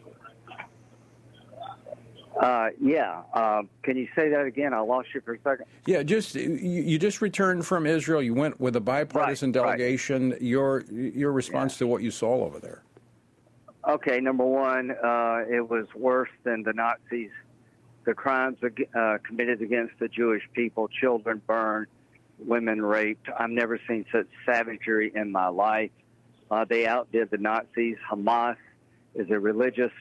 [2.39, 3.21] Uh, yeah.
[3.33, 4.73] Uh, can you say that again?
[4.73, 5.65] I lost you for a second.
[5.85, 8.21] Yeah, just you, you just returned from Israel.
[8.21, 10.31] You went with a bipartisan right, delegation.
[10.31, 10.41] Right.
[10.41, 11.79] Your your response yeah.
[11.79, 12.83] to what you saw over there?
[13.87, 17.31] Okay, number one, uh, it was worse than the Nazis.
[18.10, 18.57] The crimes
[18.95, 21.86] uh, committed against the Jewish people, children burned,
[22.39, 23.30] women raped.
[23.38, 25.91] I've never seen such savagery in my life.
[26.49, 27.97] Uh, they outdid the Nazis.
[28.12, 28.55] Hamas
[29.14, 29.91] is a religious,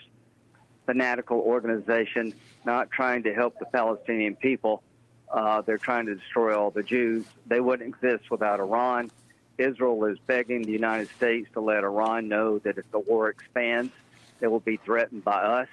[0.87, 2.33] fanatical organization
[2.65, 4.83] not trying to help the Palestinian people.
[5.31, 7.27] Uh, they're trying to destroy all the Jews.
[7.47, 9.11] They wouldn't exist without Iran.
[9.59, 13.93] Israel is begging the United States to let Iran know that if the war expands,
[14.41, 15.69] they will be threatened by us.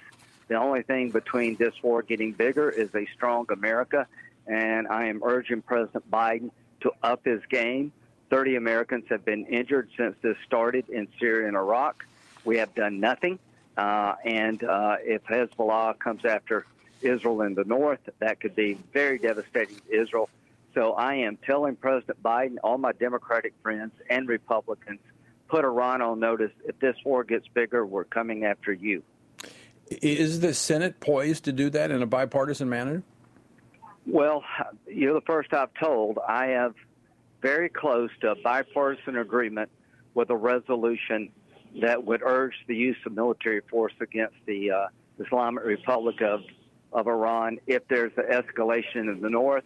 [0.48, 4.06] The only thing between this war getting bigger is a strong America,
[4.46, 7.92] and I am urging President Biden to up his game.
[8.30, 12.04] 30 Americans have been injured since this started in Syria and Iraq.
[12.44, 13.38] We have done nothing.
[13.76, 16.64] Uh, and uh, if Hezbollah comes after
[17.02, 20.30] Israel in the north, that could be very devastating to Israel.
[20.74, 25.00] So I am telling President Biden, all my Democratic friends and Republicans,
[25.48, 26.52] put Iran on notice.
[26.64, 29.02] If this war gets bigger, we're coming after you.
[29.88, 33.02] Is the Senate poised to do that in a bipartisan manner?
[34.06, 34.44] Well,
[34.86, 36.18] you're the first I've told.
[36.26, 36.74] I have
[37.42, 39.70] very close to a bipartisan agreement
[40.14, 41.30] with a resolution
[41.80, 44.86] that would urge the use of military force against the uh,
[45.18, 46.40] Islamic Republic of,
[46.92, 49.64] of Iran if there's an escalation in the north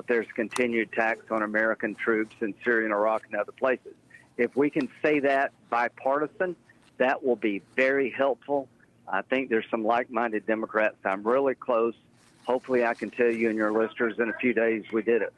[0.00, 3.92] if there's continued attacks on American troops in Syria and Iraq and other places.
[4.36, 6.56] If we can say that bipartisan,
[6.96, 8.68] that will be very helpful.
[9.12, 10.96] I think there's some like minded Democrats.
[11.04, 11.94] I'm really close.
[12.44, 15.32] Hopefully, I can tell you and your listeners in a few days we did it.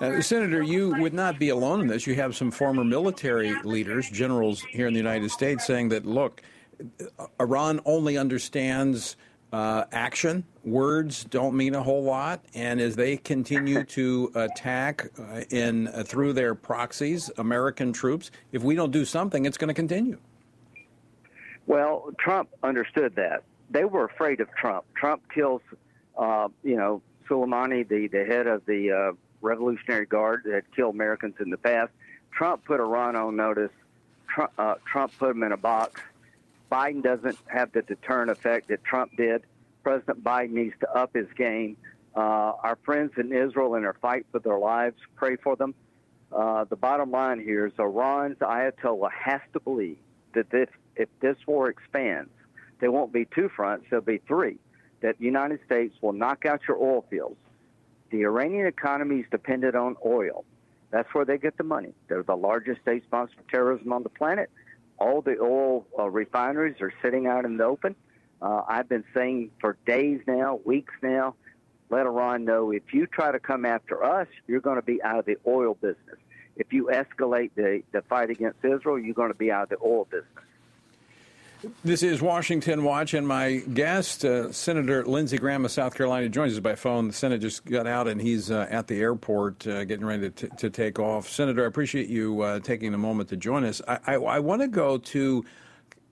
[0.00, 2.06] Uh, Senator, you would not be alone in this.
[2.06, 6.42] You have some former military leaders, generals here in the United States, saying that, look,
[7.40, 9.16] Iran only understands
[9.52, 10.44] uh, action.
[10.64, 16.02] Words don't mean a whole lot, and as they continue to attack uh, in uh,
[16.04, 20.18] through their proxies, American troops, if we don't do something, it's going to continue.
[21.66, 23.44] Well, Trump understood that.
[23.70, 24.84] They were afraid of Trump.
[24.94, 25.62] Trump kills,
[26.16, 31.36] uh, you know, Soleimani, the, the head of the uh, Revolutionary Guard that killed Americans
[31.40, 31.90] in the past.
[32.30, 33.70] Trump put Iran on notice.
[34.28, 36.00] Trump, uh, Trump put them in a box
[36.74, 39.44] Biden doesn't have the deterrent effect that Trump did.
[39.84, 41.76] President Biden needs to up his game.
[42.16, 45.72] Uh, our friends in Israel in their fight for their lives, pray for them.
[46.32, 49.98] Uh, the bottom line here is Iran's Ayatollah has to believe
[50.34, 52.30] that this, if this war expands,
[52.80, 54.58] there won't be two fronts, there'll be three.
[55.00, 57.36] That the United States will knock out your oil fields.
[58.10, 60.44] The Iranian economy is dependent on oil.
[60.90, 61.92] That's where they get the money.
[62.08, 64.50] They're the largest state sponsor of terrorism on the planet
[64.98, 67.94] all the oil uh, refineries are sitting out in the open.
[68.40, 71.34] Uh, I've been saying for days now, weeks now,
[71.90, 75.18] let Iran know if you try to come after us, you're going to be out
[75.18, 76.18] of the oil business.
[76.56, 79.84] If you escalate the, the fight against Israel, you're going to be out of the
[79.84, 80.28] oil business.
[81.84, 86.54] This is Washington Watch, and my guest, uh, Senator Lindsey Graham of South Carolina, joins
[86.54, 87.08] us by phone.
[87.08, 90.48] The Senate just got out, and he's uh, at the airport uh, getting ready to,
[90.48, 91.28] t- to, take off.
[91.28, 93.80] Senator, I appreciate you uh, taking a moment to join us.
[93.86, 95.44] I, I, I want to go to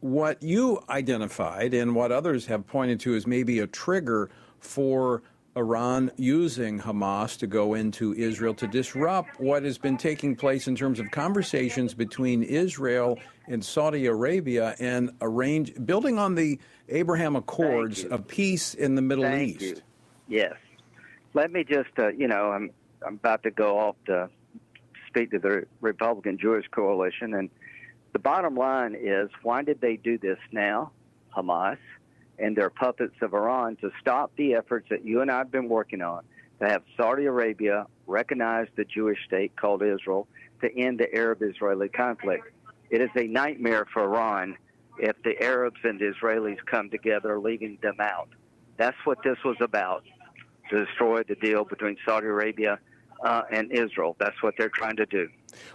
[0.01, 4.31] what you identified and what others have pointed to as maybe a trigger
[4.61, 5.23] for
[5.57, 10.75] Iran using Hamas to go into Israel to disrupt what has been taking place in
[10.75, 18.05] terms of conversations between Israel and Saudi Arabia and arrange building on the Abraham Accords
[18.05, 19.83] of peace in the Middle Thank East.
[20.29, 20.39] You.
[20.41, 20.55] Yes.
[21.35, 22.71] Let me just, uh, you know, I'm
[23.05, 24.29] I'm about to go off to
[25.09, 27.51] speak to the Republican Jewish Coalition, and
[28.13, 30.93] the bottom line is, why did they do this now,
[31.37, 31.79] Hamas?
[32.39, 35.69] and their puppets of Iran to stop the efforts that you and I have been
[35.69, 36.25] working on
[36.61, 40.27] to have Saudi Arabia recognize the Jewish state called Israel
[40.61, 42.53] to end the Arab Israeli conflict.
[42.93, 44.57] It is a nightmare for Iran
[44.99, 48.29] if the Arabs and the Israelis come together, leaving them out.
[48.77, 50.05] That's what this was about
[50.71, 52.79] to destroy the deal between Saudi Arabia
[53.25, 54.15] uh, and Israel.
[54.21, 55.29] That's what they're trying to do.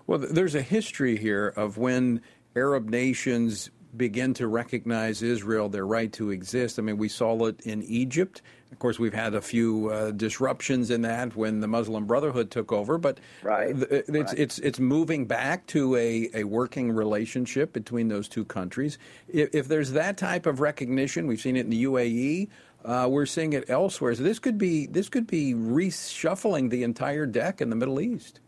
[0.05, 2.21] Well, there's a history here of when
[2.55, 6.79] Arab nations begin to recognize Israel, their right to exist.
[6.79, 8.41] I mean, we saw it in Egypt.
[8.71, 12.71] Of course, we've had a few uh, disruptions in that when the Muslim Brotherhood took
[12.71, 13.69] over, but right.
[13.69, 14.33] it's, right.
[14.37, 18.97] it's it's moving back to a, a working relationship between those two countries.
[19.29, 22.49] If, if there's that type of recognition, we've seen it in the UAE.
[22.83, 24.13] Uh, we're seeing it elsewhere.
[24.15, 28.41] So this could be this could be reshuffling the entire deck in the Middle East.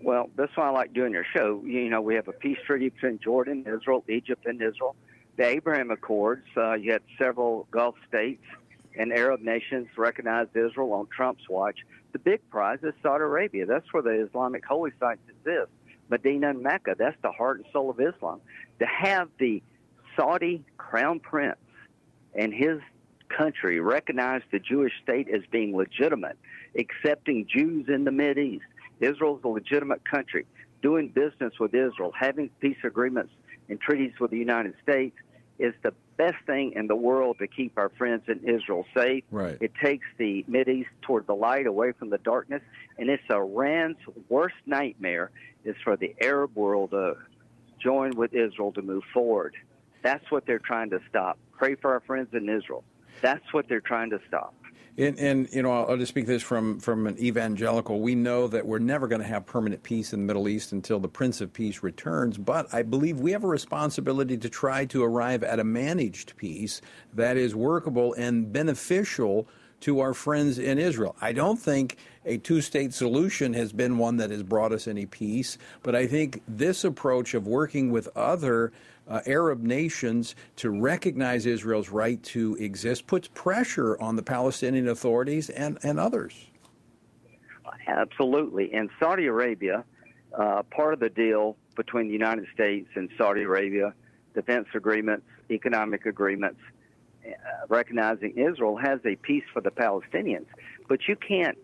[0.00, 1.62] Well, that's why I like doing your show.
[1.64, 4.94] You know, we have a peace treaty between Jordan, Israel, Egypt, and Israel.
[5.36, 8.42] The Abraham Accords, uh, you had several Gulf states
[8.96, 11.78] and Arab nations recognize Israel on Trump's watch.
[12.12, 13.66] The big prize is Saudi Arabia.
[13.66, 15.70] That's where the Islamic holy sites exist.
[16.10, 18.40] Medina and Mecca, that's the heart and soul of Islam.
[18.80, 19.62] To have the
[20.16, 21.58] Saudi crown prince
[22.34, 22.80] and his
[23.28, 26.38] country recognize the Jewish state as being legitimate,
[26.76, 28.64] accepting Jews in the Mid East.
[29.00, 30.46] Israel's a legitimate country.
[30.80, 33.32] Doing business with Israel, having peace agreements
[33.68, 35.16] and treaties with the United States
[35.58, 39.24] is the best thing in the world to keep our friends in Israel safe.
[39.30, 39.58] Right.
[39.60, 42.62] It takes the East toward the light, away from the darkness,
[42.96, 43.96] and it's Iran's
[44.28, 45.30] worst nightmare
[45.64, 47.16] is for the Arab world to
[47.82, 49.56] join with Israel to move forward.
[50.02, 51.38] That's what they're trying to stop.
[51.52, 52.84] Pray for our friends in Israel.
[53.20, 54.54] That's what they're trying to stop.
[54.98, 58.00] And, and, you know, I'll just speak this from, from an evangelical.
[58.00, 60.98] We know that we're never going to have permanent peace in the Middle East until
[60.98, 62.36] the Prince of Peace returns.
[62.36, 66.80] But I believe we have a responsibility to try to arrive at a managed peace
[67.14, 69.46] that is workable and beneficial
[69.82, 71.14] to our friends in Israel.
[71.20, 75.06] I don't think a two state solution has been one that has brought us any
[75.06, 78.72] peace, but I think this approach of working with other
[79.08, 85.50] uh, Arab nations to recognize Israel's right to exist puts pressure on the Palestinian authorities
[85.50, 86.34] and, and others.
[87.86, 88.72] Absolutely.
[88.72, 89.84] In Saudi Arabia,
[90.38, 93.94] uh, part of the deal between the United States and Saudi Arabia,
[94.34, 96.60] defense agreements, economic agreements,
[97.26, 97.30] uh,
[97.68, 100.46] recognizing Israel has a peace for the Palestinians.
[100.88, 101.56] But you can't,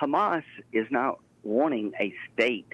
[0.00, 0.42] Hamas
[0.72, 2.72] is not wanting a state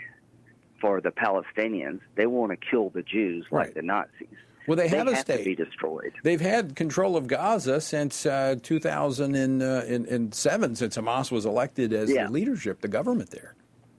[0.85, 2.01] for the Palestinians.
[2.15, 3.69] They want to kill the Jews Right.
[3.69, 4.29] like the Nazis.
[4.69, 5.39] Well, they, have a have state.
[5.39, 6.13] to be destroyed.
[6.23, 12.27] They've had control of Gaza since uh, 2007, since Hamas was elected as Yeah.
[12.27, 13.55] the leadership, the government there.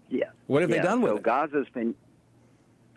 [0.09, 0.25] Yeah.
[0.45, 1.23] What have they done with so it?
[1.23, 1.95] Gaza's been,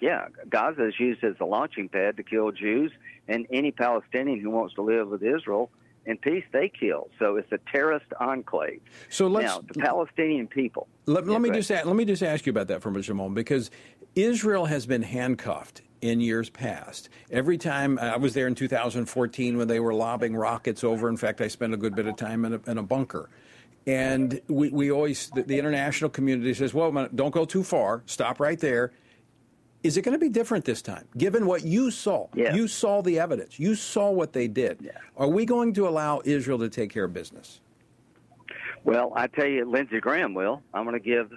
[0.00, 2.92] yeah, Gaza is used as a launching pad to kill Jews
[3.26, 5.70] and any Palestinian who wants to live with Israel
[6.08, 6.44] in peace.
[6.52, 7.10] They kill.
[7.18, 8.80] So it's a terrorist enclave.
[9.10, 10.88] So let's- now the Palestinian people.
[11.06, 13.34] Let, let me just a- let me just ask you about that for a moment
[13.36, 13.70] because
[14.14, 17.08] Israel has been handcuffed in years past.
[17.30, 21.08] Every time I was there in 2014 when they were lobbing rockets over.
[21.08, 23.28] In fact, I spent a good bit of time in a, in a bunker.
[23.86, 28.38] And we, we always, the, the international community says, well, don't go too far, stop
[28.38, 28.92] right there.
[29.88, 32.28] Is it going to be different this time, given what you saw?
[32.34, 32.54] Yes.
[32.54, 34.92] You saw the evidence, you saw what they did.
[35.16, 37.62] Are we going to allow Israel to take care of business?
[38.84, 40.62] Well, I tell you, Lindsey Graham will.
[40.74, 41.32] I'm going to give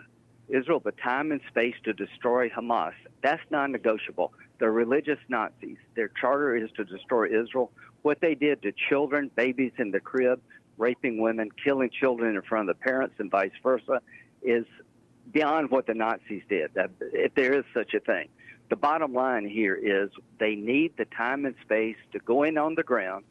[0.49, 2.91] Israel the time and space to destroy Hamas.
[3.23, 4.33] That's non negotiable.
[4.59, 5.77] They're religious Nazis.
[5.95, 7.71] Their charter is to destroy Israel.
[8.01, 10.41] What they did to children, babies in the crib,
[10.77, 14.01] raping women, killing children in front of the parents, and vice versa,
[14.43, 14.65] is
[15.31, 18.27] beyond what the Nazis did, that- if there is such a thing.
[18.71, 20.09] The bottom line here is
[20.39, 23.25] they need the time and space to go in on the ground.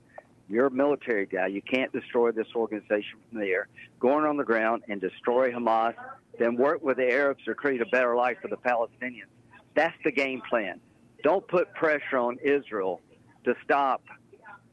[0.51, 1.47] You're a military guy.
[1.47, 3.66] You can't destroy this organization from the air.
[4.01, 5.95] Going on the ground and destroy Hamas,
[6.38, 9.30] then work with the Arabs to create a better life for the Palestinians.
[9.74, 10.78] That's the game plan.
[11.22, 13.01] Don't put pressure on Israel
[13.45, 14.03] to stop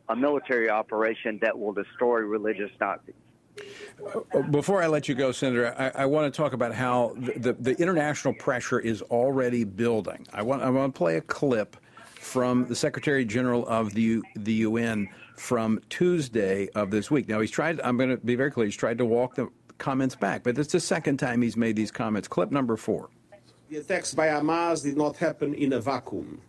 [0.09, 3.15] a military operation that will destroy religious Nazis.
[4.51, 7.53] Before I let you go, Senator, I, I want to talk about how the, the,
[7.53, 10.27] the international pressure is already building.
[10.33, 11.77] I want, I want to play a clip
[12.19, 17.27] from the Secretary General of the, the UN from Tuesday of this week.
[17.27, 20.15] Now, he's tried, I'm going to be very clear, he's tried to walk the comments
[20.15, 22.27] back, but it's the second time he's made these comments.
[22.27, 23.09] Clip number four.
[23.69, 26.41] The attacks by Hamas did not happen in a vacuum.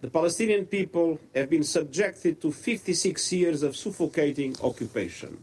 [0.00, 5.38] The Palestinian people have been subjected to 56 years of suffocating occupation.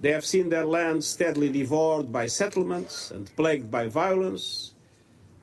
[0.00, 4.74] They have seen their land steadily devoured by settlements and plagued by violence,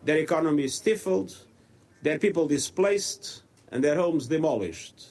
[0.03, 1.37] their economy stifled,
[2.01, 5.09] their people displaced, and their homes demolished.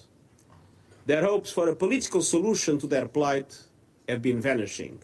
[1.06, 3.56] Their hopes for a political solution to their plight
[4.08, 4.98] have been vanishing.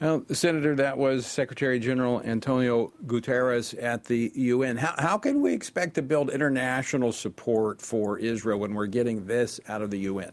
[0.00, 4.76] Now, Senator, that was Secretary General Antonio Guterres at the UN.
[4.76, 9.60] How, how can we expect to build international support for Israel when we're getting this
[9.68, 10.32] out of the UN?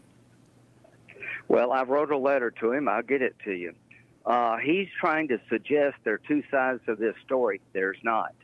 [1.48, 2.88] Well, I wrote a letter to him.
[2.88, 3.74] I'll get it to you.
[4.24, 7.60] Uh, he's trying to suggest there are two sides of this story.
[7.72, 8.34] There's not.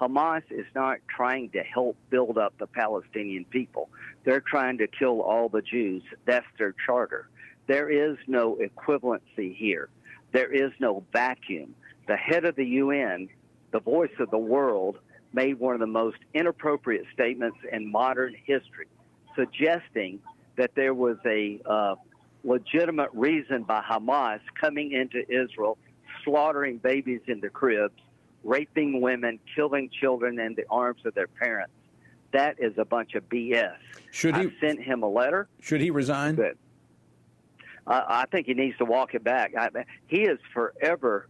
[0.00, 3.88] Hamas is not trying to help build up the Palestinian people.
[4.24, 6.02] They're trying to kill all the Jews.
[6.24, 7.28] That's their charter.
[7.66, 9.88] There is no equivalency here.
[10.32, 11.74] There is no vacuum.
[12.06, 13.28] The head of the UN,
[13.72, 14.98] the voice of the world,
[15.32, 18.86] made one of the most inappropriate statements in modern history,
[19.34, 20.20] suggesting
[20.56, 21.96] that there was a uh,
[22.46, 25.76] legitimate reason by Hamas coming into Israel,
[26.24, 28.00] slaughtering babies in the cribs,
[28.44, 31.72] raping women, killing children in the arms of their parents.
[32.32, 33.76] That is a bunch of BS.
[34.12, 35.48] Should he- I sent him a letter.
[35.60, 36.36] Should he resign?
[36.36, 36.56] Good.
[37.86, 39.54] I, I think he needs to walk it back.
[39.56, 39.68] I,
[40.06, 41.28] he has forever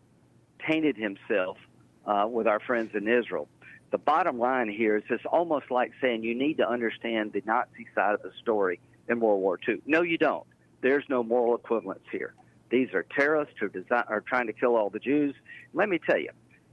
[0.67, 1.59] tainted himself
[2.07, 3.49] uh, with our friends in Israel.
[3.91, 7.43] The The bottom line here is it's almost like saying you need to understand the
[7.47, 9.81] Nazi side of the story in World War II.
[9.87, 10.47] No, you don't.
[10.81, 12.35] There's no moral equivalence here.
[12.70, 15.35] These are terrorists who design, are trying to kill all the Jews.
[15.72, 16.31] Let me tell you,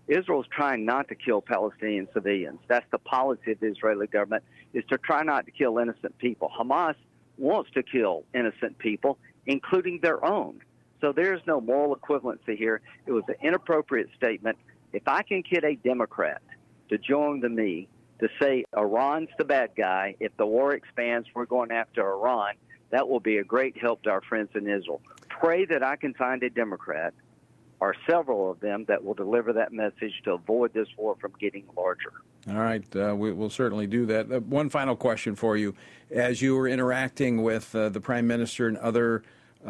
[0.08, 2.60] Israel's trying not to kill Palestinian civilians.
[2.68, 4.44] That's the policy of the Israeli government
[4.74, 6.52] is to try not to kill innocent people.
[6.58, 6.96] Hamas
[7.38, 10.62] wants to kill innocent people, including their own.
[11.00, 12.82] So there's no moral equivalency here.
[13.06, 14.58] It was an inappropriate statement.
[14.94, 16.42] If I can get a Democrat
[16.90, 17.88] to join the me
[18.20, 22.54] to say Iran's the bad guy, if the war expands, we're going after Iran,
[22.94, 25.02] that will be a great help to our friends in Israel.
[25.28, 27.16] Pray that I can find a Democrat
[27.80, 31.66] or several of them that will deliver that message to avoid this war from getting
[31.76, 32.14] larger.
[32.48, 34.32] All right, uh, we, will certainly do that.
[34.32, 35.74] Uh, one final question for you.
[36.12, 39.24] As you were interacting with uh, the Prime Minister and other
[39.66, 39.70] uh,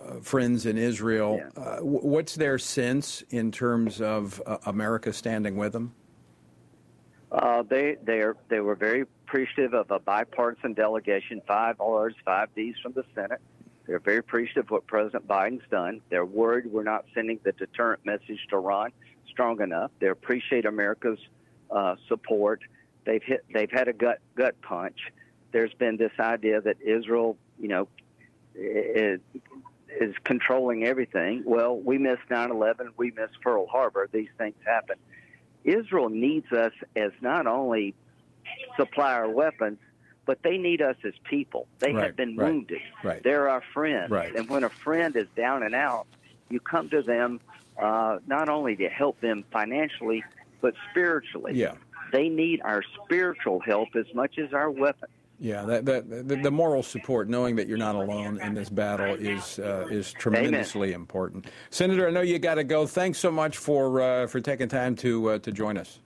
[0.00, 1.62] uh, friends in Israel, yeah.
[1.62, 5.94] Uh, what's their sense in terms of America standing with them?
[7.68, 12.76] they they are they were very appreciative of a bipartisan delegation, five R's, five D's
[12.82, 13.40] from the Senate.
[13.86, 16.00] They're very appreciative of what President Biden's done.
[16.08, 18.92] They're worried we're not sending the deterrent message to Iran
[19.28, 19.90] strong enough.
[19.98, 21.18] They appreciate America's
[21.70, 22.62] uh, support.
[23.04, 23.44] They've hit.
[23.52, 24.98] They've had a gut gut punch.
[25.52, 27.88] There's been this idea that Israel, you know,
[28.54, 29.20] is,
[30.00, 31.42] is controlling everything.
[31.44, 32.90] Well, we missed 9/11.
[32.96, 34.08] We missed Pearl Harbor.
[34.10, 34.96] These things happen.
[35.64, 37.94] Israel needs us as not only
[38.76, 39.78] supply our weapons,
[40.26, 41.66] but they need us as people.
[41.78, 42.80] They right, have been right, wounded.
[43.02, 43.22] Right.
[43.22, 44.10] They're our friends.
[44.10, 44.34] Right.
[44.34, 46.06] And when a friend is down and out,
[46.48, 47.40] you come to them
[47.80, 50.24] uh, not only to help them financially,
[50.60, 51.52] but spiritually.
[51.54, 51.74] Yeah.
[52.12, 55.10] They need our spiritual help as much as our weapons.
[55.40, 59.16] Yeah, that, that, the, the, moral support, knowing that you're not alone in this battle,
[59.16, 61.00] is uh, is tremendously Amen.
[61.00, 61.46] important.
[61.70, 62.86] Senator, I know you got to go.
[62.86, 65.98] Thanks so much for uh, for taking time to uh, to join us.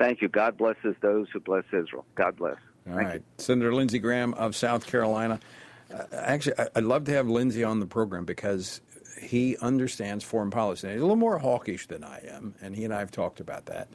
[0.00, 0.28] Thank you.
[0.28, 2.06] God blesses those who bless Israel.
[2.14, 2.56] God bless.
[2.88, 3.14] All Thank right.
[3.16, 3.24] You.
[3.36, 5.38] Senator Lindsey Graham of South Carolina.
[5.92, 8.80] Uh, actually, I'd love to have Lindsey on the program because
[9.20, 10.88] he understands foreign policy.
[10.88, 13.66] He's a little more hawkish than I am, and he and I have talked about
[13.66, 13.88] that.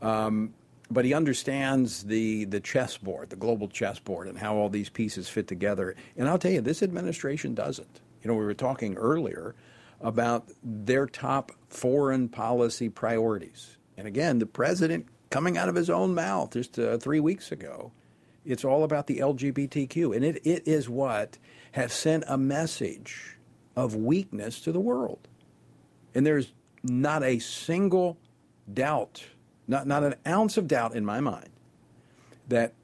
[0.00, 0.54] Um,
[0.90, 5.48] but he understands the the chessboard, the global chessboard, and how all these pieces fit
[5.48, 5.96] together.
[6.16, 8.00] And I'll tell you, this administration doesn't.
[8.22, 9.54] You know, we were talking earlier
[10.00, 13.76] about their top foreign policy priorities.
[13.98, 17.90] And again, the president coming out of his own mouth just uh, three weeks ago,
[18.44, 20.14] it's all about the LGBTQ.
[20.14, 21.38] And it, it is what
[21.72, 23.38] has sent a message
[23.74, 25.26] of weakness to the world.
[26.14, 26.52] And there's
[26.84, 28.18] not a single
[28.72, 29.24] doubt,
[29.66, 31.48] not, not an ounce of doubt in my mind,
[32.48, 32.74] that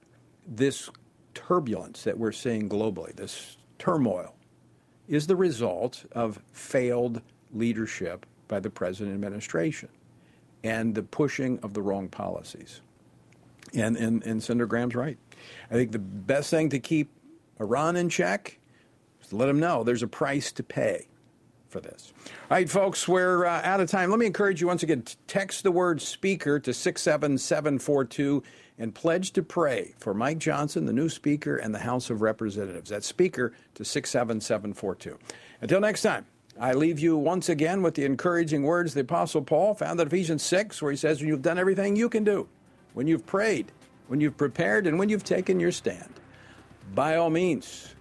[0.47, 0.89] this
[1.35, 4.35] turbulence that we're seeing globally, this turmoil,
[5.07, 7.21] is the result of failed
[7.53, 9.91] leadership by the president administration
[10.63, 12.81] and the pushing of the wrong policies.
[13.75, 15.19] And, and, and Senator Graham's right.
[15.71, 17.11] I think the best thing to keep
[17.61, 18.59] Iran in check
[19.21, 21.07] is to let them know there's a price to pay
[21.69, 22.13] for this.
[22.51, 24.11] All right, folks, we're uh, out of time.
[24.11, 28.43] Let me encourage you once again to text the word speaker to 67742
[28.79, 32.91] and pledge to pray for Mike Johnson, the new speaker, and the House of Representatives.
[32.91, 35.19] That's speaker to 67742.
[35.61, 36.27] Until next time.
[36.61, 40.43] I leave you once again with the encouraging words the Apostle Paul found in Ephesians
[40.43, 42.49] 6, where he says, When you've done everything you can do,
[42.95, 43.71] when you've prayed,
[44.09, 46.13] when you've prepared, and when you've taken your stand,
[46.95, 47.95] by all means,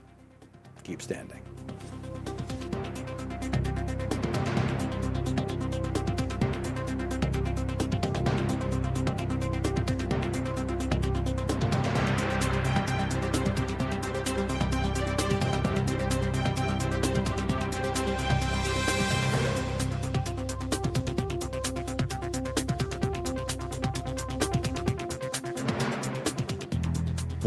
[0.84, 1.47] keep standing.